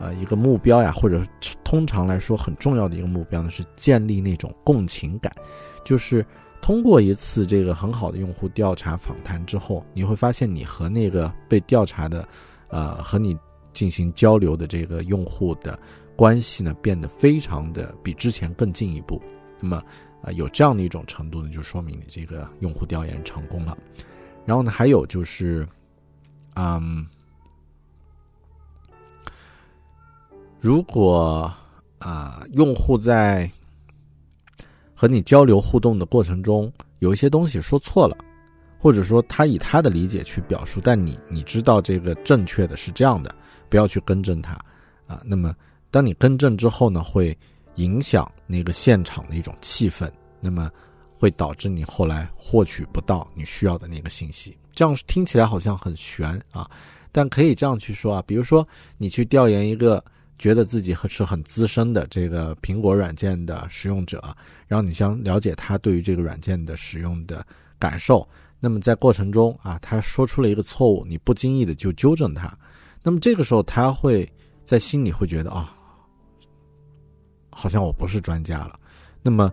[0.02, 1.23] 呃一个目标呀，或者
[1.63, 5.34] 通常来说很重要的一个目标呢，是建立那种共情感，
[5.86, 6.26] 就是
[6.68, 12.28] 通过一次这个很好的用户调查访谈之后，你会发现你和那个被调查的，
[12.68, 13.38] 呃，和你
[13.72, 15.80] 进行交流的这个用户的
[16.14, 19.22] 关系呢，变得非常的比之前更进一步。
[19.62, 19.82] 那么。
[20.24, 23.78] 啊，有这样的一种程度呢，就说明你这个用户调研成功了。
[24.46, 25.66] 然后呢，还有就是，
[26.56, 27.08] 嗯，
[30.60, 31.54] 如果
[32.00, 33.50] 啊，用户在
[34.98, 38.18] 和你交流互动的过程中，有一些东西说错了，
[38.80, 43.34] 或者说他以他的理解去表述，但你你知道这个正确的是这样的，
[43.70, 44.54] 不要去更正他
[45.06, 45.22] 啊。
[45.24, 45.56] 那么，
[45.92, 47.38] 当你更正之后呢，会。
[47.78, 50.10] 影响那个现场的一种气氛，
[50.42, 50.68] 那么
[51.20, 54.58] 会导致你后来获取不到你需要的那个信息。
[54.74, 56.68] 这样听起来好像很悬啊，
[57.12, 58.24] 但可以这样去说啊。
[58.26, 60.04] 比如说，你去调研一个
[60.38, 64.21] 觉得自己是很资深的这个苹果软件的使用者，
[64.67, 67.45] 然后你想了解他对于这个软件的使用的
[67.80, 68.28] 感受，
[68.60, 72.56] 那么在过程中啊，他说出了一个错误，你不经意的就纠正他，
[73.04, 74.32] 那么这个时候他会
[74.63, 75.73] 在心里会觉得啊。
[77.50, 78.80] 好像我不是专家了，
[79.23, 79.52] 那么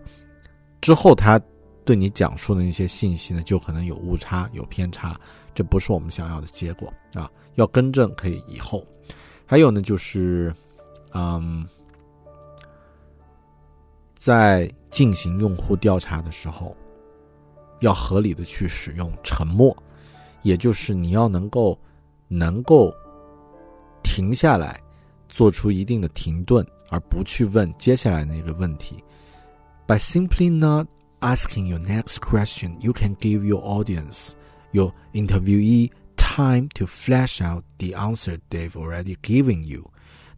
[0.79, 1.41] 之后他
[1.83, 5.19] 对你讲述的那些信息呢，就可能有误差、有偏差，
[5.55, 7.27] 这不是我们想要的结果啊！
[7.55, 8.85] 要更正可以以后。
[9.43, 10.55] 还有呢，就是
[11.15, 11.65] 嗯，
[14.17, 16.75] 在进行用户调查的时候，
[17.79, 19.75] 要合理的去使用沉默，
[20.43, 21.79] 也就是你要能够
[22.27, 22.93] 能够
[24.03, 24.79] 停下来，
[25.29, 26.63] 做出一定的停顿。
[26.89, 29.03] 而不去问接下来那个问题。
[29.87, 30.87] By simply not
[31.19, 34.33] asking your next question, you can give your audience,
[34.71, 39.89] your interviewee, time to flesh out the answer they've already given you.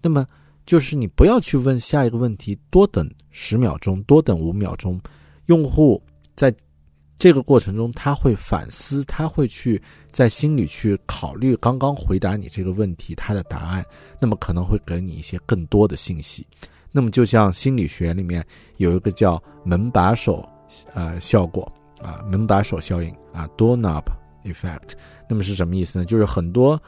[0.01, 0.25] 那么
[0.67, 5.01] 就是你不要去问下一个问题，多等十秒钟，多等五秒钟，
[5.47, 5.99] 用户
[6.35, 6.53] 在。
[7.19, 13.83] 这个过程中，他会反思，他会去在心里去考虑刚刚回答你这个问题他的答案，
[14.19, 16.45] 那么可能会给你一些更多的信息。
[16.91, 20.47] 那么就像心理学里面有一个叫门把手
[20.93, 21.67] 呃效果
[21.99, 24.03] 啊，门把手效应啊，doorknob
[24.43, 24.91] effect。
[25.27, 26.05] 那么是什么意思呢？
[26.05, 26.79] 就是很多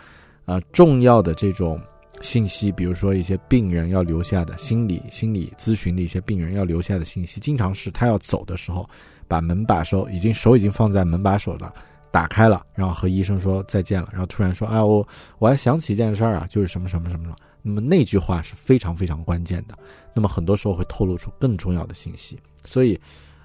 [0.46, 1.82] 啊重要的这种
[2.22, 8.90] 信息，比如说一些病人要留下的心理心理咨询的一些病人要留下的信息，经常是他要走的时候。
[9.28, 11.72] 把门把手已经手已经放在门把手了，
[12.10, 19.78] 打开了，然后和医生说再见了，然后突然说：“哎，我我还想起一件事儿啊，就是什么什么什么什么。”那么那句话是非常非常关键的，
[20.16, 22.40] 那么很多时候会透露出更重要的信息。
[22.66, 23.00] 所以，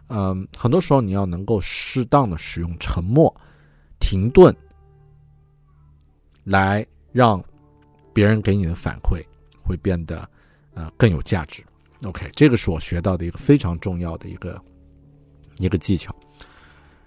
[0.08, 3.30] 嗯，很多时候你要能够适当的使用沉默、
[4.00, 4.56] 停顿，
[6.44, 7.44] 来让
[8.14, 9.22] 别人给你的反馈
[9.62, 10.26] 会变得
[10.72, 11.62] 呃更有价值。
[12.04, 14.58] OK，这个是我学到的一个非常重要的一个。
[15.58, 16.12] 一个技巧，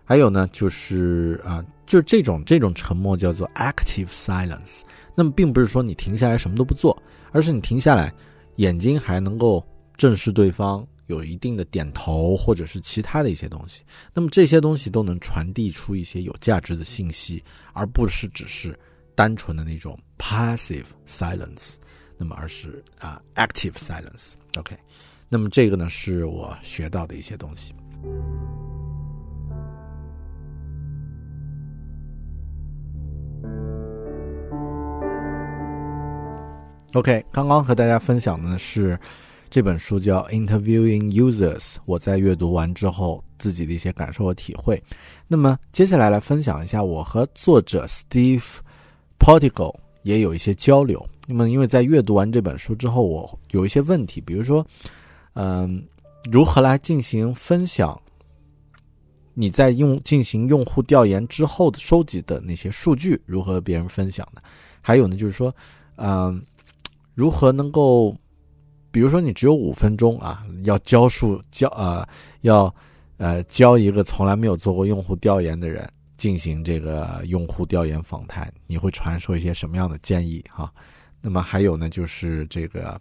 [0.06, 4.84] 还有呢，就是啊，就是这种这种沉默叫做 active silence。
[5.14, 6.98] 那么，并不是说你停下来什么都不做，
[7.34, 8.10] 而是你停下来，
[8.56, 9.62] 眼睛还能够
[9.98, 13.84] 正视对方，有一定的点头或者是其他的一些东西。
[14.14, 17.44] 那么这些东西都能传递出一些有价值的信息，
[17.74, 18.80] 而不是只是
[19.14, 21.76] 单纯的那种 passive silence。
[22.18, 24.34] 那么，而是啊 active silence。
[24.58, 24.76] OK，
[25.30, 27.76] 那么这个呢，是我学到的一些东西。
[36.94, 39.00] OK，刚刚和大家分享的呢是
[39.52, 44.82] 这本书叫《Interviewing Users》，我在阅读完之后自己的一些感受和体会。
[45.28, 48.56] 那么接下来来分享一下我和作者 Steve
[49.20, 49.76] Portico
[50.08, 51.06] 也有一些交流。
[51.28, 54.66] 那么因为在阅读完这本书之后，我有一些问题，比如说，
[55.34, 55.84] 嗯。
[56.30, 57.98] 如何来进行分享？
[59.34, 64.42] 你在用进行用户调研之后的收集的那些数据，如何和别人分享的？
[64.82, 65.56] 还有呢，就是说，
[65.96, 66.44] 嗯，
[67.14, 68.14] 如何能够，
[68.92, 72.06] 比如说你只有五分钟啊，要教数教呃，
[72.42, 72.76] 要
[73.16, 75.88] 呃教一个从来没有做过用户调研的人
[76.18, 80.74] 进行这个用户调研访谈，你会传授一些什么样的建议哈？
[81.22, 83.00] 那么还有呢，就是这个，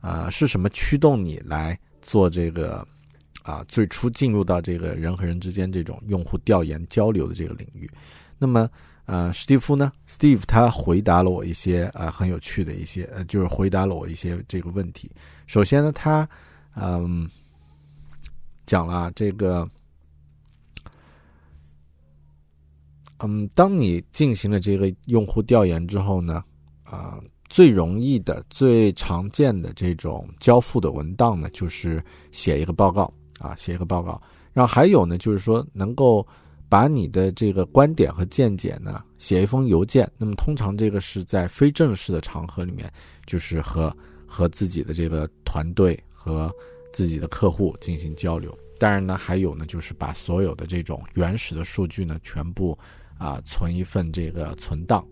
[0.00, 1.78] 呃，是什么驱动你来？
[2.02, 2.84] 做这个
[3.44, 7.88] 啊，最初进入到这个人和人之间这种用户调研交流的这个领域，
[8.38, 8.68] 那么
[9.04, 15.08] 呃，史蒂夫呢，Steve 他回答了我一些呃很有趣的一些呃，就是回答了我一些这个问题。
[15.46, 16.28] 首先呢，他
[16.74, 17.30] 嗯
[18.66, 19.68] 讲了这个
[23.22, 26.42] 嗯，当你进行了这个用户调研之后呢，
[26.82, 32.02] 啊，最容易的、最常见的这种交付的文档呢，就是
[32.32, 34.20] 写一个报告啊，写一个报告。
[34.52, 36.26] 然后还有呢，就是说能够
[36.68, 40.10] 把你的这个观点和见解呢，写一封邮件。
[40.18, 42.92] 那么通常这个是在非正式的场合里面，
[43.26, 43.94] 就是和
[44.26, 46.52] 和自己的这个团队和
[46.92, 48.56] 自己的客户进行交流。
[48.78, 52.76] 当然呢，还有呢，就是把所有的这种原始的数据呢，全部
[53.21, 55.05] 啊存一份这个存档。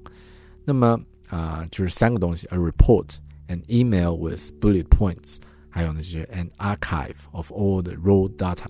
[0.63, 3.07] 那么啊，就是三个东西：a report,
[3.47, 5.37] an email with bullet points，
[5.69, 8.65] 还有呢就是 an archive of all the raw data。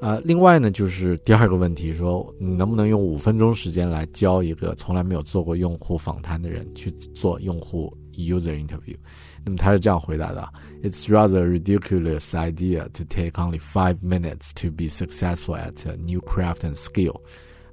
[0.00, 8.96] 啊，另外呢，就是第二个问题，说你能不能用五分钟时间来教一个从来没有做过用户访谈的人去做用户 user interview？
[9.44, 10.48] 那么他是这样回答的：
[10.82, 16.20] It's rather a ridiculous idea to take only five minutes to be successful at a new
[16.20, 17.20] craft and skill.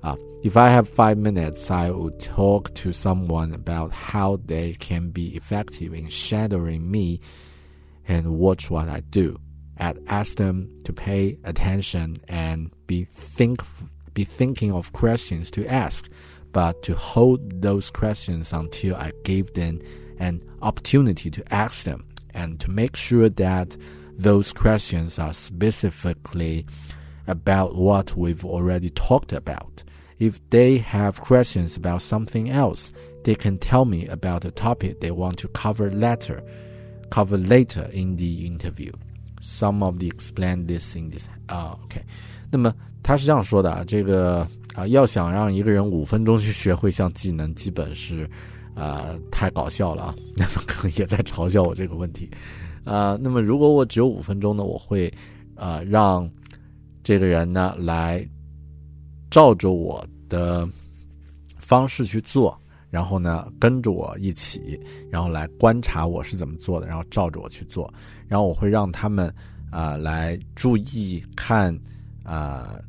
[0.05, 5.11] Uh, if I have five minutes, I would talk to someone about how they can
[5.11, 7.21] be effective in shadowing me
[8.07, 9.41] and watch what I do
[9.79, 13.63] I'd ask them to pay attention and be think
[14.13, 16.09] be thinking of questions to ask,
[16.53, 19.81] but to hold those questions until I gave them
[20.21, 23.77] an opportunity to ask them and to make sure that
[24.17, 26.65] those questions are specifically
[27.27, 29.83] about what we've already talked about.
[30.19, 32.91] If they have questions about something else,
[33.25, 36.43] they can tell me about a topic they want to cover later,
[37.11, 38.93] cover later in the interview.
[39.41, 42.01] Some of the explain this in this 啊，OK，
[42.51, 48.29] 那么他是这样说的啊，这个啊，要想让一个人五分钟去学会一项技能，基本是
[48.75, 52.31] 啊太搞笑了啊，那么可能也在嘲笑我这个问题
[52.85, 53.19] 啊。
[53.21, 55.13] 那么如果我只有五分钟呢，我会
[55.57, 56.31] 啊让
[57.03, 58.27] 这个人呢来
[59.35, 60.65] 照着我的
[61.59, 62.57] 方式去做，
[62.89, 64.81] 然后呢跟着我一起，
[65.11, 67.93] 然后来观察我是怎么做的，然后照着我去做。
[68.29, 69.35] 然后我会让他们
[69.73, 71.77] 啊来注意看
[72.23, 72.81] 啊，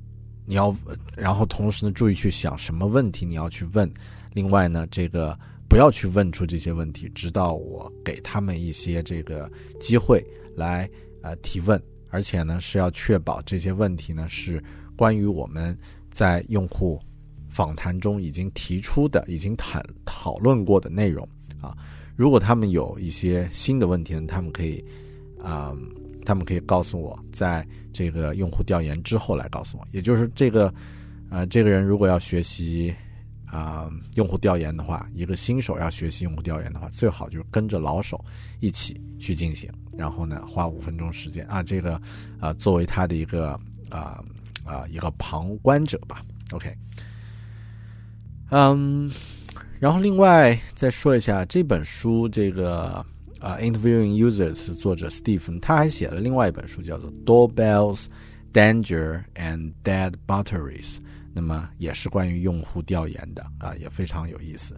[0.45, 0.71] 你要，
[1.17, 3.91] 然后同时呢注意去想什么问题你要去问。
[4.31, 5.35] 另外呢，这个
[5.67, 10.23] 不要去问出这些问题，直到我给他们一些这个机会
[10.55, 10.87] 来
[11.23, 11.81] 呃提问，
[12.11, 14.63] 而且呢是要确保这些问题呢是
[14.95, 15.75] 关于我们
[16.15, 16.97] 在用户
[17.49, 21.27] 访谈中已经提出的、已经谈讨论过的内容
[21.59, 21.75] 啊。
[22.15, 24.83] 如果他们有一些新的问题呢，他们可以。
[25.43, 25.75] 啊，
[26.25, 27.63] 他们可以告诉我，在
[27.93, 29.87] 这个用户调研之后来告诉我。
[29.91, 30.73] 也就是这个，
[31.29, 32.91] 呃，这个人如果要学习
[33.45, 38.19] 啊用户调研的话，一个新手要学习用户调研的话，最好就是跟着老手
[38.59, 42.01] 一起去进行，然后呢，花五分钟时间啊，这个
[42.39, 43.51] 啊作为他的一个
[43.91, 44.23] 啊
[44.65, 46.21] 啊一个旁观者吧。
[46.51, 46.75] OK，
[48.51, 49.09] 嗯，
[49.79, 53.05] 然后另外再说一下这本书这个。
[53.41, 58.05] 啊，Interviewing Users 作者 Steve，他还写了另外一本书，叫做《Doorbells,
[58.51, 60.95] Danger and Dead Batteries》，
[61.31, 64.75] 那么也是关于用户调研的啊，也非常有意思。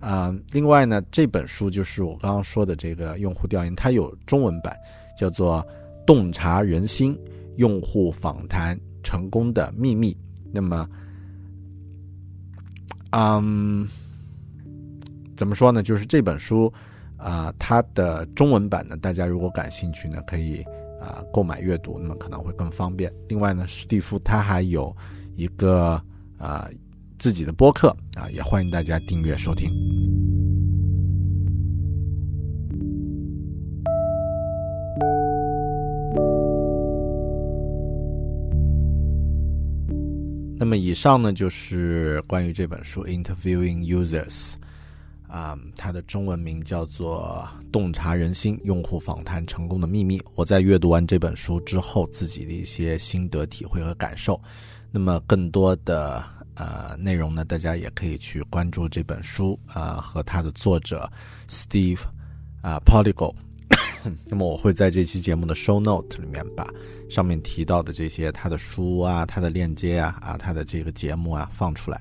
[0.00, 4.76] 啊，另外呢，这本书就是我刚刚说的这个用户调研，它有中文版，
[5.16, 5.64] 叫做
[6.04, 7.16] 《洞察人心：
[7.58, 10.12] 用户访谈成功的秘密》。
[10.52, 10.88] 那么，
[13.10, 13.88] 嗯，
[15.36, 15.82] 怎么说呢？
[15.82, 16.72] 就是这本书。
[17.22, 20.62] 啊，它的中文版呢，大家如果感兴趣呢，可以
[20.98, 23.12] 啊购买阅读，那么可能会更方便。
[23.28, 24.96] 另外呢，史蒂夫他还有
[25.36, 26.02] 一个
[26.38, 26.66] 啊
[27.18, 30.19] 自己的播客啊，也欢迎大家订阅收听。
[40.60, 44.28] 那么以上呢，就是关于这本书《Interviewing Users》。
[45.26, 50.18] 啊，它的中文名叫做《洞察人心：用户访谈成功的秘密》。
[50.34, 54.38] 我在阅读完这本书之后，自己的一些心得体会和感受。
[54.90, 56.22] 那么，更多的
[56.56, 61.10] 呃内容呢，大家也可以去关注这本书啊和它的作者
[61.48, 62.02] Steve
[62.60, 63.34] 啊 Polygo。
[64.28, 66.68] 那么，我会在这期节目的 Show Note 里面把
[67.08, 72.00] 上面提到的这些他的书啊、他的链接啊、啊他的这个节目啊放出来。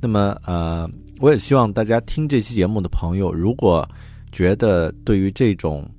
[0.00, 0.90] 那么，呃。
[1.18, 3.88] 我也希望大家听这期节目的朋友，如果
[4.30, 5.90] 觉得对于这种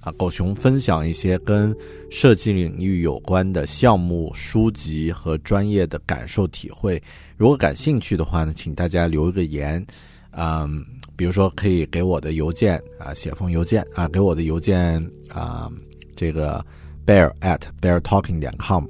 [0.00, 1.76] 啊狗熊分享一些跟
[2.10, 6.98] 设计领域有关的项目、书籍和专业的感受体会，
[7.36, 9.86] 如果感兴趣的话呢，请大家留一个言，
[10.30, 10.82] 嗯，
[11.16, 15.70] 比如说可以给我的邮件啊写封邮件啊，给我的邮件啊
[16.16, 16.64] 这个
[17.06, 18.84] bear at bear talking 点 com。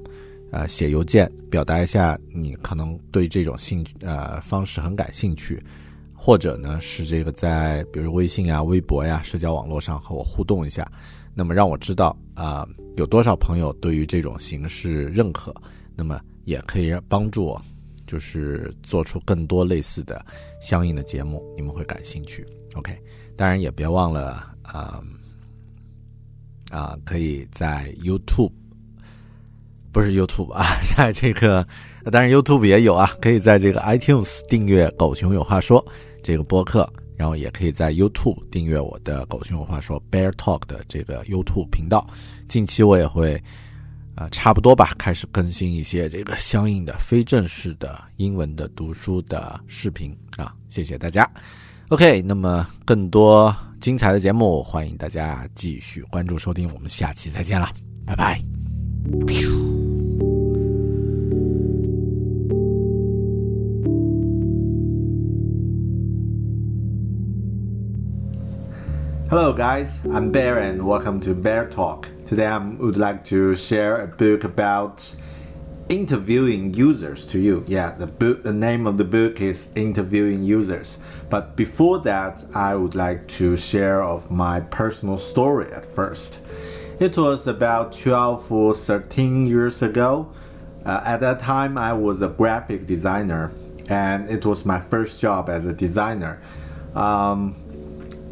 [0.50, 5.58] 呃写邮件表达一下你可能对这种兴趣呃方式很感兴趣，
[6.14, 10.86] 或者呢是这个在比如微信啊、微博呀、社交网络上和我互动一下，
[11.34, 15.54] 那么让我知道啊有多少朋友对于这种形式认可，
[15.96, 17.62] 那么也可以帮助我。
[18.12, 20.22] 就是做出更多类似的
[20.60, 22.46] 相应的节目，你们会感兴趣。
[22.74, 22.94] OK，
[23.38, 25.02] 当然也别忘了啊
[26.70, 28.52] 啊，可以在 YouTube，
[29.90, 31.66] 不是 YouTube 啊， 在这个
[32.10, 35.82] 当然 YouTube 也有啊，可以在这个 iTunes 订阅《狗熊有话说》
[36.22, 36.86] 这个播客，
[37.16, 42.06] 然后也可以在 YouTube 订阅我的《狗熊有话说》Bear Talk 的这个 YouTube 频道。
[42.46, 43.42] 近期我也会。
[44.14, 51.28] 啊，差不多吧，开始更新一些这个相应的非正式的英文的读书的视频啊，谢谢大家。
[51.88, 57.70] OK，那么更多精彩的节目，欢迎大家继续关注收听，我们下期再见了，
[58.06, 58.40] 拜拜。
[69.28, 72.11] Hello guys, I'm Bear and welcome to Bear Talk.
[72.32, 75.14] Today I would like to share a book about
[75.90, 77.62] interviewing users to you.
[77.68, 80.96] Yeah, the book the name of the book is Interviewing Users.
[81.28, 86.38] But before that, I would like to share of my personal story at first.
[86.98, 90.32] It was about 12 or 13 years ago.
[90.86, 93.52] Uh, at that time, I was a graphic designer,
[93.90, 96.40] and it was my first job as a designer.
[96.94, 97.56] Um,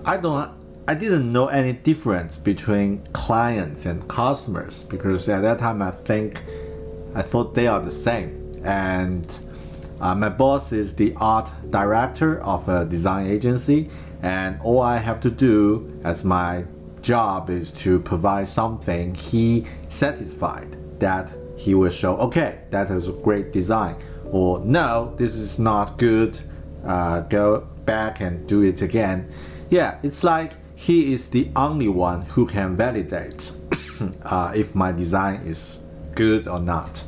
[0.07, 0.59] I don't
[0.91, 6.43] I didn't know any difference between clients and customers because at that time I think
[7.14, 8.61] I thought they are the same.
[8.64, 9.24] And
[10.01, 13.88] uh, my boss is the art director of a design agency,
[14.20, 16.64] and all I have to do as my
[17.03, 23.12] job is to provide something he satisfied that he will show okay that is a
[23.12, 26.38] great design or no this is not good
[26.84, 29.26] uh, go back and do it again
[29.70, 33.53] yeah it's like he is the only one who can validate
[34.22, 35.78] uh, if my design is
[36.14, 37.05] good or not.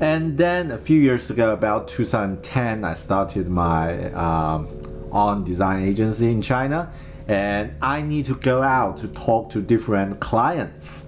[0.00, 4.68] And then a few years ago, about 2010, I started my um,
[5.12, 6.92] own design agency in China,
[7.26, 11.06] and I need to go out to talk to different clients.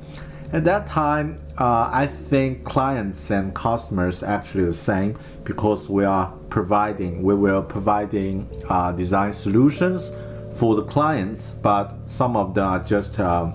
[0.51, 6.33] At that time, uh, I think clients and customers actually the same because we are
[6.49, 10.11] providing we will providing uh, design solutions
[10.53, 13.51] for the clients, but some of them are just uh,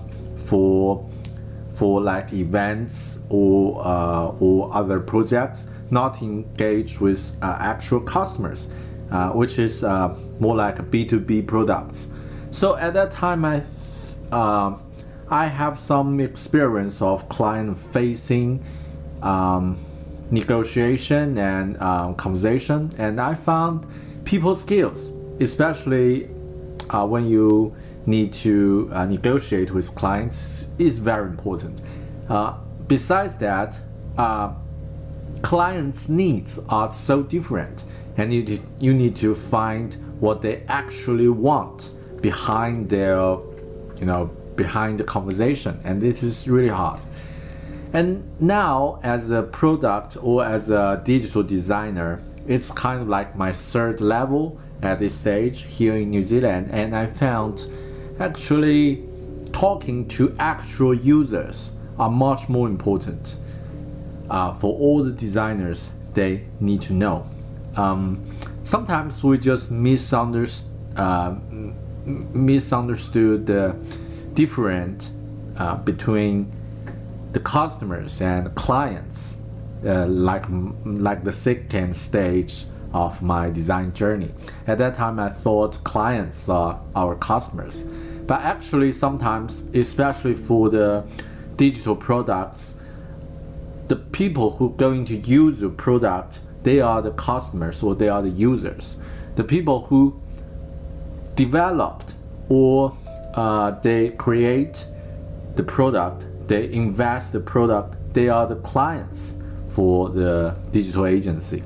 [0.46, 1.08] for
[1.74, 8.68] for like events or uh, or other projects, not engaged with uh, actual customers,
[9.10, 12.08] uh, which is uh, more like B two B products.
[12.50, 13.62] So at that time, I
[14.32, 14.76] uh,
[15.30, 18.64] I have some experience of client facing.
[19.22, 19.84] Um,
[20.30, 23.86] negotiation and um, conversation and i found
[24.24, 26.28] people skills especially
[26.90, 27.74] uh, when you
[28.06, 31.80] need to uh, negotiate with clients is very important.
[32.28, 32.54] Uh,
[32.86, 33.78] besides that,
[34.16, 34.52] uh,
[35.42, 37.84] clients' needs are so different,
[38.16, 43.16] and you, you need to find what they actually want behind their,
[43.98, 44.26] you know,
[44.56, 47.00] behind the conversation, and this is really hard.
[47.92, 53.52] And now, as a product or as a digital designer, it's kind of like my
[53.52, 57.66] third level at this stage here in New Zealand, and I found
[58.20, 59.04] actually
[59.52, 63.36] talking to actual users are much more important
[64.30, 67.28] uh, for all the designers they need to know.
[67.76, 71.34] Um, sometimes we just misunderstood, uh,
[72.04, 73.76] misunderstood the
[74.34, 75.10] difference
[75.56, 76.52] uh, between
[77.32, 79.38] the customers and clients,
[79.84, 80.44] uh, like
[80.84, 84.30] like the second stage of my design journey.
[84.66, 87.82] At that time, I thought clients are our customers.
[88.26, 91.04] But actually, sometimes, especially for the
[91.56, 92.76] digital products,
[93.88, 98.22] the people who going to use your product, they are the customers or they are
[98.22, 98.96] the users.
[99.36, 100.20] The people who
[101.34, 102.14] developed
[102.48, 102.96] or
[103.34, 104.84] uh, they create
[105.56, 109.36] the product, they invest the product, they are the clients
[109.68, 111.62] for the digital agency.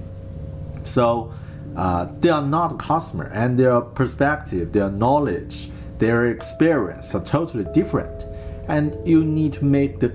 [0.82, 1.32] So
[1.76, 7.64] uh, they are not a customer, and their perspective, their knowledge, their experience are totally
[7.72, 8.24] different.
[8.68, 10.10] And you need to make the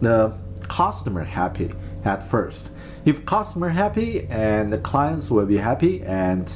[0.00, 0.34] the
[0.68, 1.72] customer happy
[2.04, 2.70] at first.
[3.04, 6.50] If customer happy, and the clients will be happy, and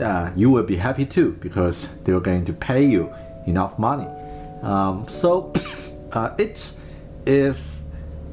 [0.00, 3.12] uh, you will be happy too because they're going to pay you
[3.46, 4.08] enough money.
[4.62, 5.52] Um, so
[6.12, 6.72] uh, it
[7.26, 7.84] is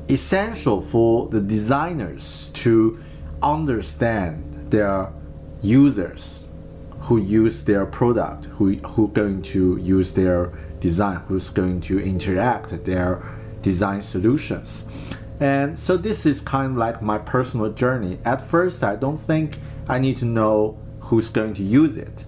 [0.09, 2.99] essential for the designers to
[3.41, 5.11] understand their
[5.61, 6.47] users
[7.01, 12.85] who use their product, who who going to use their design, who's going to interact
[12.85, 13.23] their
[13.61, 14.85] design solutions.
[15.39, 18.19] And so this is kind of like my personal journey.
[18.25, 19.57] At first, I don't think
[19.87, 22.25] I need to know who's going to use it,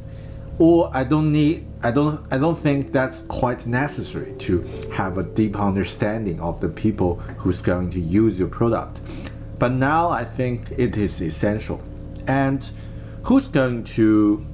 [0.60, 4.62] or I don't need I don't I don't think that's quite necessary to
[4.93, 9.01] have a deep understanding of the people who's going to use your product.
[9.60, 11.82] But now I think it is essential.
[12.28, 12.68] And
[13.24, 14.45] who's going to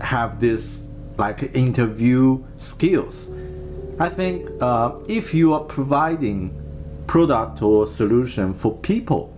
[0.00, 0.84] have this
[1.18, 3.30] like interview skills?
[3.98, 6.60] I think uh, if you are providing
[7.06, 9.36] product or solution for people,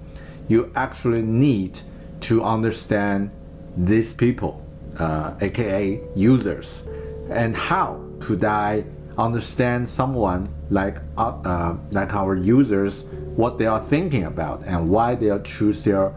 [0.49, 1.81] you actually need
[2.21, 3.31] to understand
[3.77, 4.64] these people,
[4.99, 6.89] uh, aka users,
[7.31, 8.85] and how could I
[9.19, 13.07] understand someone like uh, uh, like our users
[13.37, 16.12] what they are thinking about and why they choose their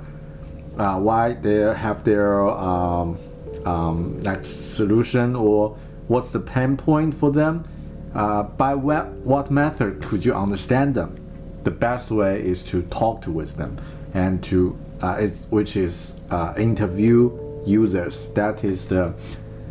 [0.77, 3.17] uh, why they have their um,
[3.65, 7.67] um, like solution or what's the pain point for them
[8.15, 11.19] uh, by what, what method could you understand them
[11.63, 13.77] the best way is to talk to with them
[14.13, 17.31] and to uh, which is uh, interview
[17.65, 18.29] users.
[18.33, 19.13] That is the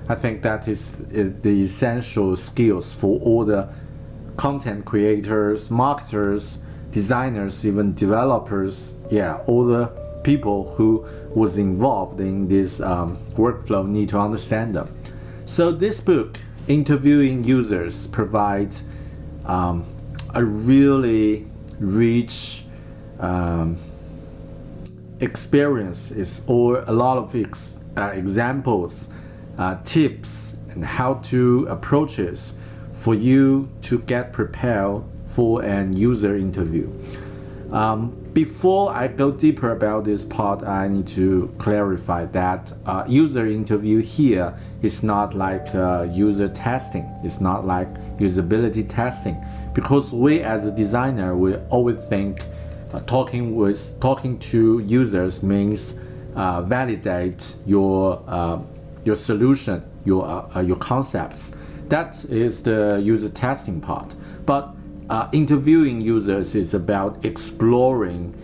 [0.09, 3.69] I think that is the essential skills for all the
[4.39, 6.59] content creators, marketers,
[6.91, 8.95] designers, even developers.
[9.11, 9.87] Yeah, all the
[10.23, 14.95] people who was involved in this um, workflow need to understand them.
[15.47, 18.83] So this book, interviewing users, provides
[19.45, 19.87] um,
[20.35, 21.47] a really
[21.79, 22.65] rich
[23.19, 23.79] um,
[25.21, 29.09] experience is or a lot of ex, uh, examples,
[29.57, 32.55] uh, tips, and how to approaches
[32.93, 35.03] for you to get prepared
[35.39, 36.91] for an user interview.
[37.71, 43.47] Um, before I go deeper about this part, I need to clarify that uh, user
[43.47, 47.09] interview here is not like uh, user testing.
[47.23, 47.87] It's not like
[48.19, 49.37] usability testing
[49.75, 52.43] because we as a designer we always think
[52.93, 55.95] uh, talking with talking to users means
[56.35, 58.59] uh, validate your uh,
[59.05, 61.53] your solution your uh, your concepts
[61.91, 64.75] that is the user testing part but
[65.11, 68.35] uh, interviewing users is about exploring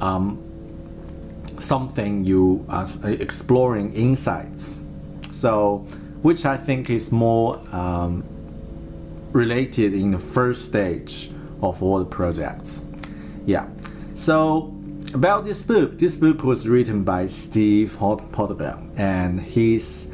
[0.00, 0.42] um,
[1.58, 4.80] something you are exploring insights
[5.32, 5.78] so
[6.22, 8.24] which I think is more um,
[9.32, 11.30] related in the first stage
[11.62, 12.80] of all the projects.
[13.46, 13.68] Yeah.
[14.14, 14.74] So
[15.14, 20.07] about this book, this book was written by Steve Portobello, and he's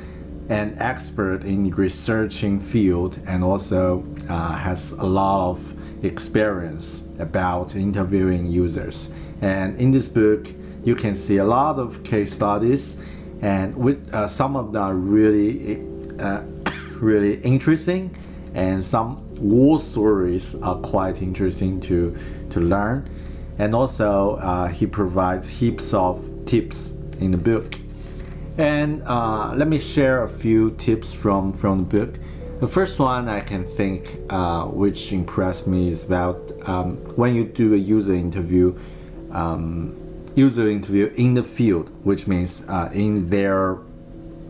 [0.49, 8.47] an expert in researching field and also uh, has a lot of experience about interviewing
[8.47, 9.11] users.
[9.40, 10.49] And in this book,
[10.84, 12.97] you can see a lot of case studies,
[13.40, 15.82] and with uh, some of them are really,
[16.18, 16.42] uh,
[17.01, 18.14] really interesting
[18.55, 22.16] and some war stories are quite interesting to
[22.51, 23.09] to learn
[23.59, 27.76] and also uh, he provides heaps of tips in the book
[28.57, 32.18] and uh, let me share a few tips from from the book.
[32.61, 37.44] The first one i can think uh, which impressed me is about um, when you
[37.44, 38.78] do a user interview
[39.32, 39.94] um,
[40.34, 43.78] user interview in the field which means uh, in their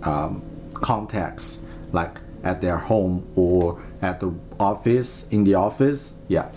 [0.02, 0.42] um,
[0.74, 6.52] context like at their home or at the office in the office yeah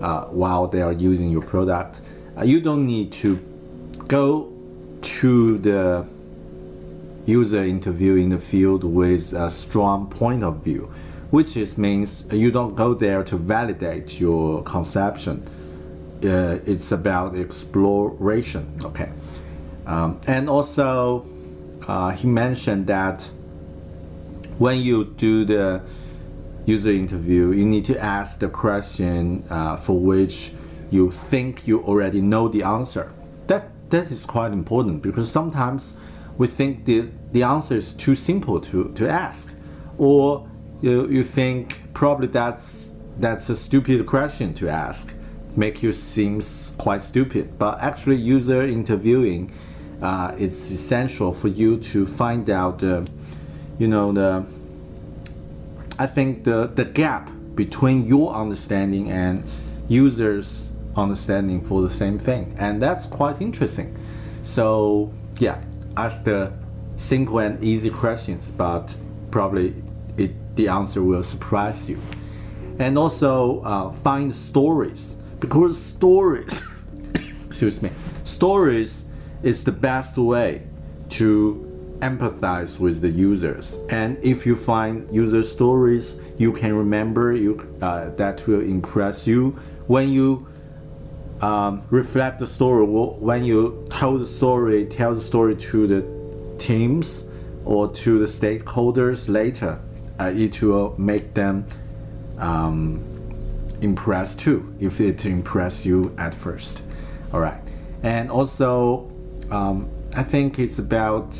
[0.00, 2.00] uh, while they are using your product.
[2.36, 3.36] Uh, you don't need to
[4.06, 4.52] go
[5.02, 6.06] to the
[7.28, 10.90] user interview in the field with a strong point of view
[11.30, 15.46] which is means you don't go there to validate your conception
[16.24, 19.10] uh, it's about exploration okay
[19.86, 21.26] um, and also
[21.86, 23.30] uh, he mentioned that
[24.58, 25.82] when you do the
[26.68, 30.52] user interview, you need to ask the question uh, for which
[30.90, 33.10] you think you already know the answer.
[33.46, 35.96] That that is quite important because sometimes
[36.38, 39.52] we think the the answer is too simple to, to ask,
[39.98, 40.48] or
[40.80, 45.12] you, you think probably that's that's a stupid question to ask,
[45.56, 46.40] make you seem
[46.78, 47.58] quite stupid.
[47.58, 49.52] But actually, user interviewing
[50.00, 53.04] uh, is essential for you to find out, uh,
[53.78, 54.46] you know, the
[55.98, 59.44] I think the, the gap between your understanding and
[59.88, 62.54] users understanding for the same thing.
[62.56, 63.98] And that's quite interesting.
[64.44, 65.60] So yeah
[66.04, 66.52] ask the
[66.96, 68.94] simple and easy questions but
[69.30, 69.74] probably
[70.16, 72.00] it, the answer will surprise you
[72.78, 76.62] and also uh, find stories because stories,
[77.46, 77.90] excuse me,
[78.24, 79.04] stories
[79.42, 80.62] is the best way
[81.10, 81.64] to
[82.00, 83.76] empathize with the users.
[83.90, 89.58] And if you find user stories you can remember, you uh, that will impress you
[89.88, 90.47] when you
[91.40, 92.84] um, reflect the story.
[92.84, 97.26] When you tell the story, tell the story to the teams
[97.64, 99.80] or to the stakeholders later,
[100.18, 101.66] uh, it will make them
[102.38, 103.04] um,
[103.80, 104.74] impressed too.
[104.80, 106.82] If it impress you at first,
[107.32, 107.60] all right.
[108.02, 109.10] And also,
[109.50, 111.36] um, I think it's about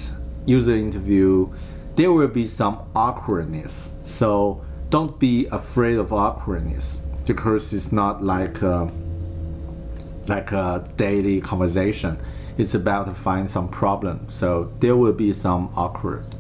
[0.47, 1.53] user interview,
[1.97, 3.93] there will be some awkwardness.
[4.05, 8.91] So don't be afraid of awkwardness because it's not like a,
[10.29, 12.19] like a daily conversation.
[12.57, 14.27] It's about to find some problem.
[14.29, 16.35] So there will be some awkward.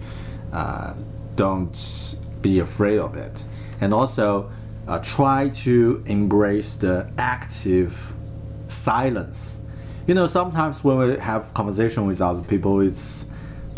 [0.53, 0.95] Uh,
[1.37, 3.33] don't be afraid of it.
[3.81, 4.51] And also
[4.89, 8.13] uh, try to embrace the active
[8.69, 9.61] silence.
[10.07, 13.28] You know, sometimes when we have conversation with other people, it's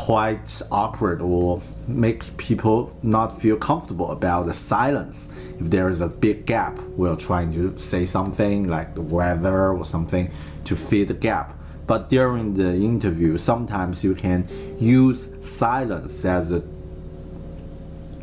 [0.01, 5.29] quite awkward or make people not feel comfortable about the silence.
[5.59, 9.85] If there is a big gap, we're trying to say something like the weather or
[9.85, 10.31] something
[10.65, 11.55] to fill the gap.
[11.87, 14.49] But during the interview, sometimes you can
[14.79, 16.63] use silence as a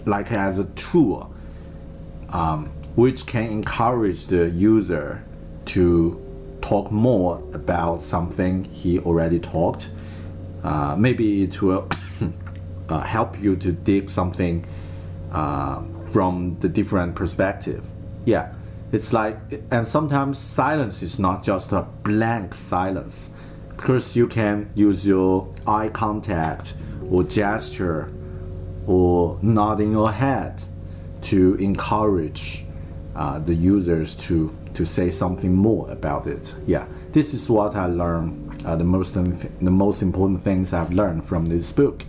[0.07, 1.31] like as a tool,
[2.29, 5.23] um, which can encourage the user
[5.65, 6.19] to
[6.61, 9.89] talk more about something he already talked
[10.67, 11.87] uh, maybe it will
[12.89, 14.65] uh, help you to dig something
[15.31, 17.85] uh, from the different perspective.
[18.25, 18.53] Yeah,
[18.91, 19.37] it's like,
[19.71, 23.29] and sometimes silence is not just a blank silence,
[23.69, 26.73] because you can use your eye contact
[27.09, 28.11] or gesture
[28.85, 30.61] or nodding your head
[31.21, 32.65] to encourage
[33.15, 36.53] uh, the users to to say something more about it.
[36.67, 41.23] Yeah, this is what I learned uh, the most the most important things I've learned
[41.25, 42.03] from this book.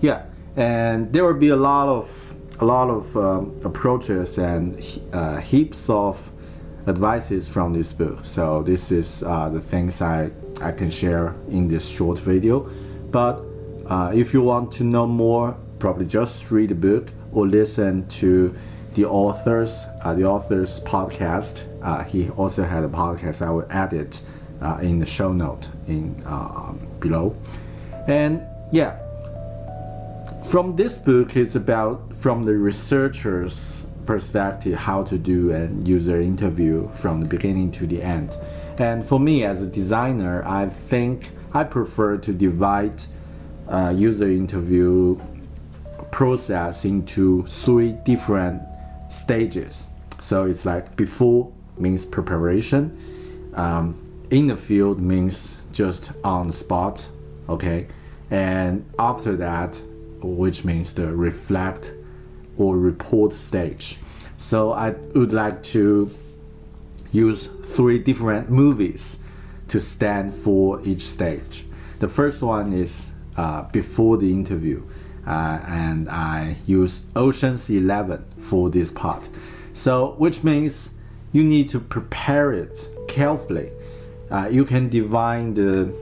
[0.00, 0.24] Yeah,
[0.56, 5.88] and there will be a lot of a lot of um, approaches and uh, heaps
[5.88, 6.30] of
[6.88, 8.24] advices from this book.
[8.24, 12.68] So this is uh, the things I I can share in this short video.
[13.12, 13.40] But
[13.86, 18.52] uh, if you want to know more, probably just read the book or listen to
[18.94, 21.62] the authors uh, the author's podcast.
[21.82, 23.42] Uh, he also had a podcast.
[23.42, 24.20] I will add it
[24.82, 27.36] in the show note in uh, below.
[28.06, 28.42] And
[28.72, 28.98] yeah,
[30.46, 36.88] from this book is about from the researcher's perspective how to do a user interview
[36.94, 38.34] from the beginning to the end.
[38.78, 43.02] And for me as a designer, I think I prefer to divide
[43.68, 45.20] uh, user interview
[46.10, 48.62] process into three different
[49.10, 49.88] stages.
[50.20, 52.96] So it's like before means preparation,
[53.54, 57.06] um, in the field means just on the spot,
[57.48, 57.88] okay?
[58.30, 59.80] And after that,
[60.20, 61.92] which means the reflect
[62.56, 63.98] or report stage.
[64.36, 66.10] So I would like to
[67.12, 69.20] use three different movies
[69.68, 71.64] to stand for each stage.
[72.00, 74.82] The first one is uh, before the interview,
[75.26, 79.22] uh, and I use Ocean's Eleven for this part.
[79.72, 80.94] So, which means
[81.32, 83.70] you need to prepare it carefully
[84.30, 85.92] uh, you can divine the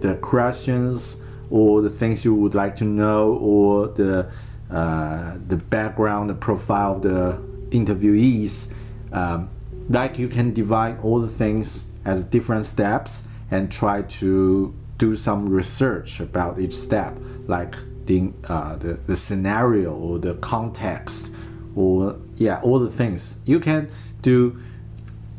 [0.00, 1.16] the questions
[1.50, 4.30] or the things you would like to know or the
[4.70, 8.72] uh, the background the profile of the interviewees.
[9.12, 9.50] Um,
[9.88, 15.48] like you can divide all the things as different steps and try to do some
[15.48, 17.16] research about each step
[17.46, 17.76] like
[18.06, 21.30] the, uh, the, the scenario or the context
[21.74, 23.38] or yeah all the things.
[23.44, 23.90] You can
[24.22, 24.58] do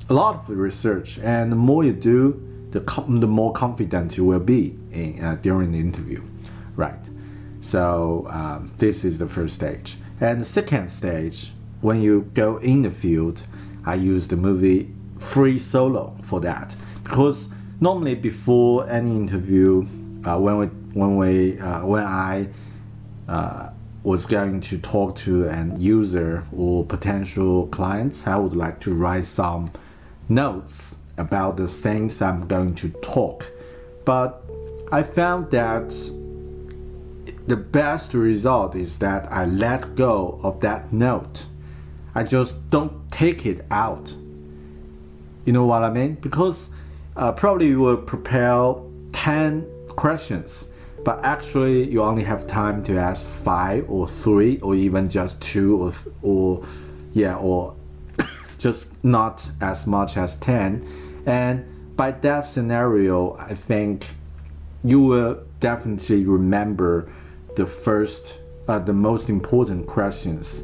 [0.10, 2.42] a lot of research, and the more you do,
[2.72, 6.22] the, the more confident you will be in, uh, during the interview,
[6.76, 7.10] right?
[7.62, 11.52] So um, this is the first stage, and the second stage,
[11.82, 13.44] when you go in the field,
[13.86, 17.50] I use the movie Free Solo for that because
[17.80, 19.86] normally before any interview,
[20.26, 22.48] uh, when we when we uh, when I
[23.28, 23.70] uh,
[24.04, 29.26] was going to talk to an user or potential clients, I would like to write
[29.26, 29.72] some
[30.30, 33.52] notes about the things I'm going to talk.
[34.04, 34.44] But
[34.92, 35.90] I found that
[37.48, 41.46] the best result is that I let go of that note.
[42.14, 44.14] I just don't take it out.
[45.46, 46.16] You know what I mean?
[46.16, 46.70] Because
[47.16, 48.76] uh, probably you will prepare
[49.14, 50.70] 10 questions,
[51.04, 55.84] but actually you only have time to ask five or three or even just two
[55.84, 56.66] or, or
[57.14, 57.76] yeah, or
[58.58, 61.24] just not as much as 10.
[61.26, 64.08] And by that scenario, I think
[64.84, 67.10] you will definitely remember
[67.56, 70.64] the first, uh, the most important questions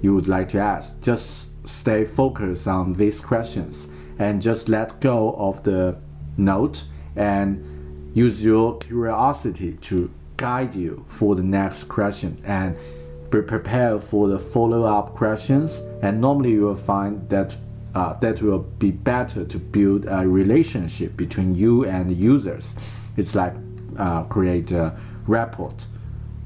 [0.00, 1.00] you would like to ask.
[1.02, 5.96] Just stay focused on these questions and just let go of the
[6.36, 6.84] note
[7.16, 12.76] and use your curiosity to guide you for the next question and
[13.30, 17.56] be prepared for the follow-up questions and normally you will find that
[17.94, 22.76] uh, that will be better to build a relationship between you and users.
[23.16, 23.54] It's like
[23.98, 25.74] uh, create a rapport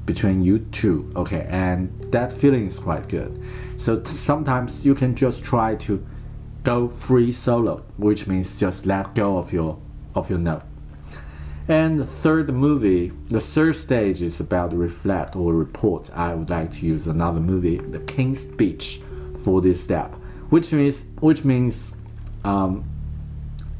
[0.05, 1.45] between you two okay?
[1.49, 3.41] And that feeling is quite good.
[3.77, 6.05] So sometimes you can just try to
[6.63, 9.77] go free solo which means just let go of your
[10.15, 10.63] of your note
[11.67, 16.09] and the third movie, the third stage is about reflect or report.
[16.13, 19.01] I would like to use another movie, The King's Speech,
[19.43, 20.13] for this step,
[20.49, 21.93] which means which means
[22.43, 22.83] um,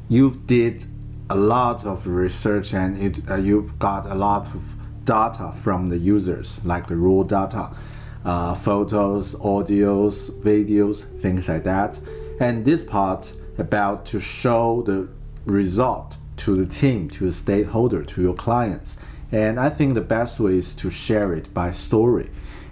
[0.10, 0.86] you did
[1.30, 5.98] a lot of research and it, uh, you've got a lot of data from the
[5.98, 7.76] users, like the raw data,
[8.24, 12.00] uh, photos, audios, videos, things like that.
[12.40, 15.10] And this part about to show the
[15.46, 18.98] result to the team, to the stakeholder, to your clients.
[19.32, 22.30] And I think the best way is to share it by story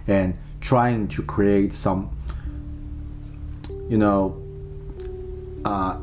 [0.08, 2.16] and trying to create some,
[3.90, 4.42] you know,
[5.66, 5.98] uh,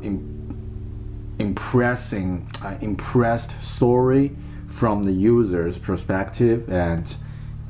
[1.39, 4.37] impressing, uh, impressed story
[4.67, 6.69] from the user's perspective.
[6.69, 7.15] And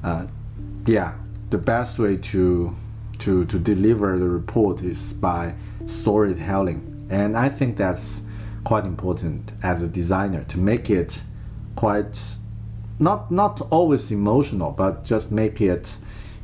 [0.03, 0.27] uh,
[0.87, 1.15] yeah,
[1.51, 2.75] the best way to
[3.19, 5.55] to to deliver the report is by
[5.87, 7.07] storytelling.
[7.11, 8.23] And I think that's
[8.65, 11.23] quite important as a designer to make it
[11.77, 12.19] quite
[12.99, 15.97] not not always emotional but just make it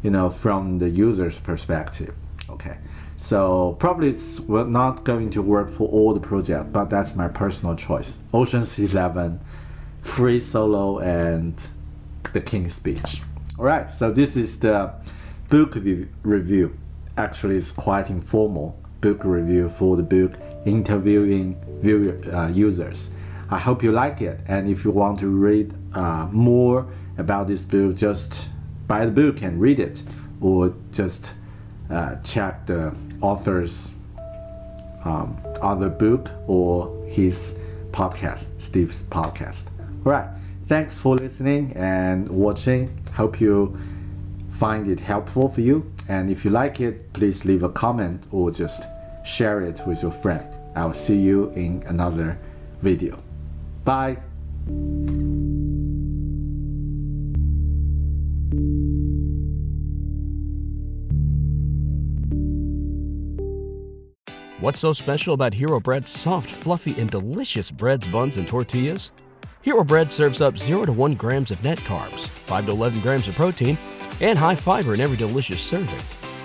[0.02, 2.14] you know from the user's perspective.
[2.48, 2.76] Okay.
[3.16, 7.74] So probably it's not going to work for all the project but that's my personal
[7.74, 8.18] choice.
[8.32, 9.40] Oceans 11
[10.00, 11.66] free solo and
[12.32, 13.22] the king's speech.
[13.58, 14.92] All right so this is the
[15.48, 15.74] book
[16.22, 16.78] review.
[17.16, 21.56] Actually it's quite informal book review for the book interviewing
[22.32, 23.10] uh, users.
[23.50, 26.86] I hope you like it, and if you want to read uh, more
[27.18, 28.48] about this book, just
[28.86, 30.02] buy the book and read it,
[30.40, 31.32] or just
[31.90, 33.94] uh, check the author's
[35.04, 37.58] um, other book or his
[37.92, 39.66] podcast, Steve's podcast.
[40.04, 40.28] All right,
[40.68, 42.98] thanks for listening and watching.
[43.14, 43.78] Hope you
[44.50, 45.90] find it helpful for you.
[46.08, 48.84] And if you like it, please leave a comment or just
[49.24, 50.53] share it with your friend.
[50.74, 52.38] I will see you in another
[52.80, 53.22] video.
[53.84, 54.18] Bye.
[64.60, 69.12] What's so special about Hero Bread's soft, fluffy, and delicious breads, buns, and tortillas?
[69.60, 73.28] Hero Bread serves up 0 to 1 grams of net carbs, 5 to 11 grams
[73.28, 73.76] of protein,
[74.20, 76.23] and high fiber in every delicious serving.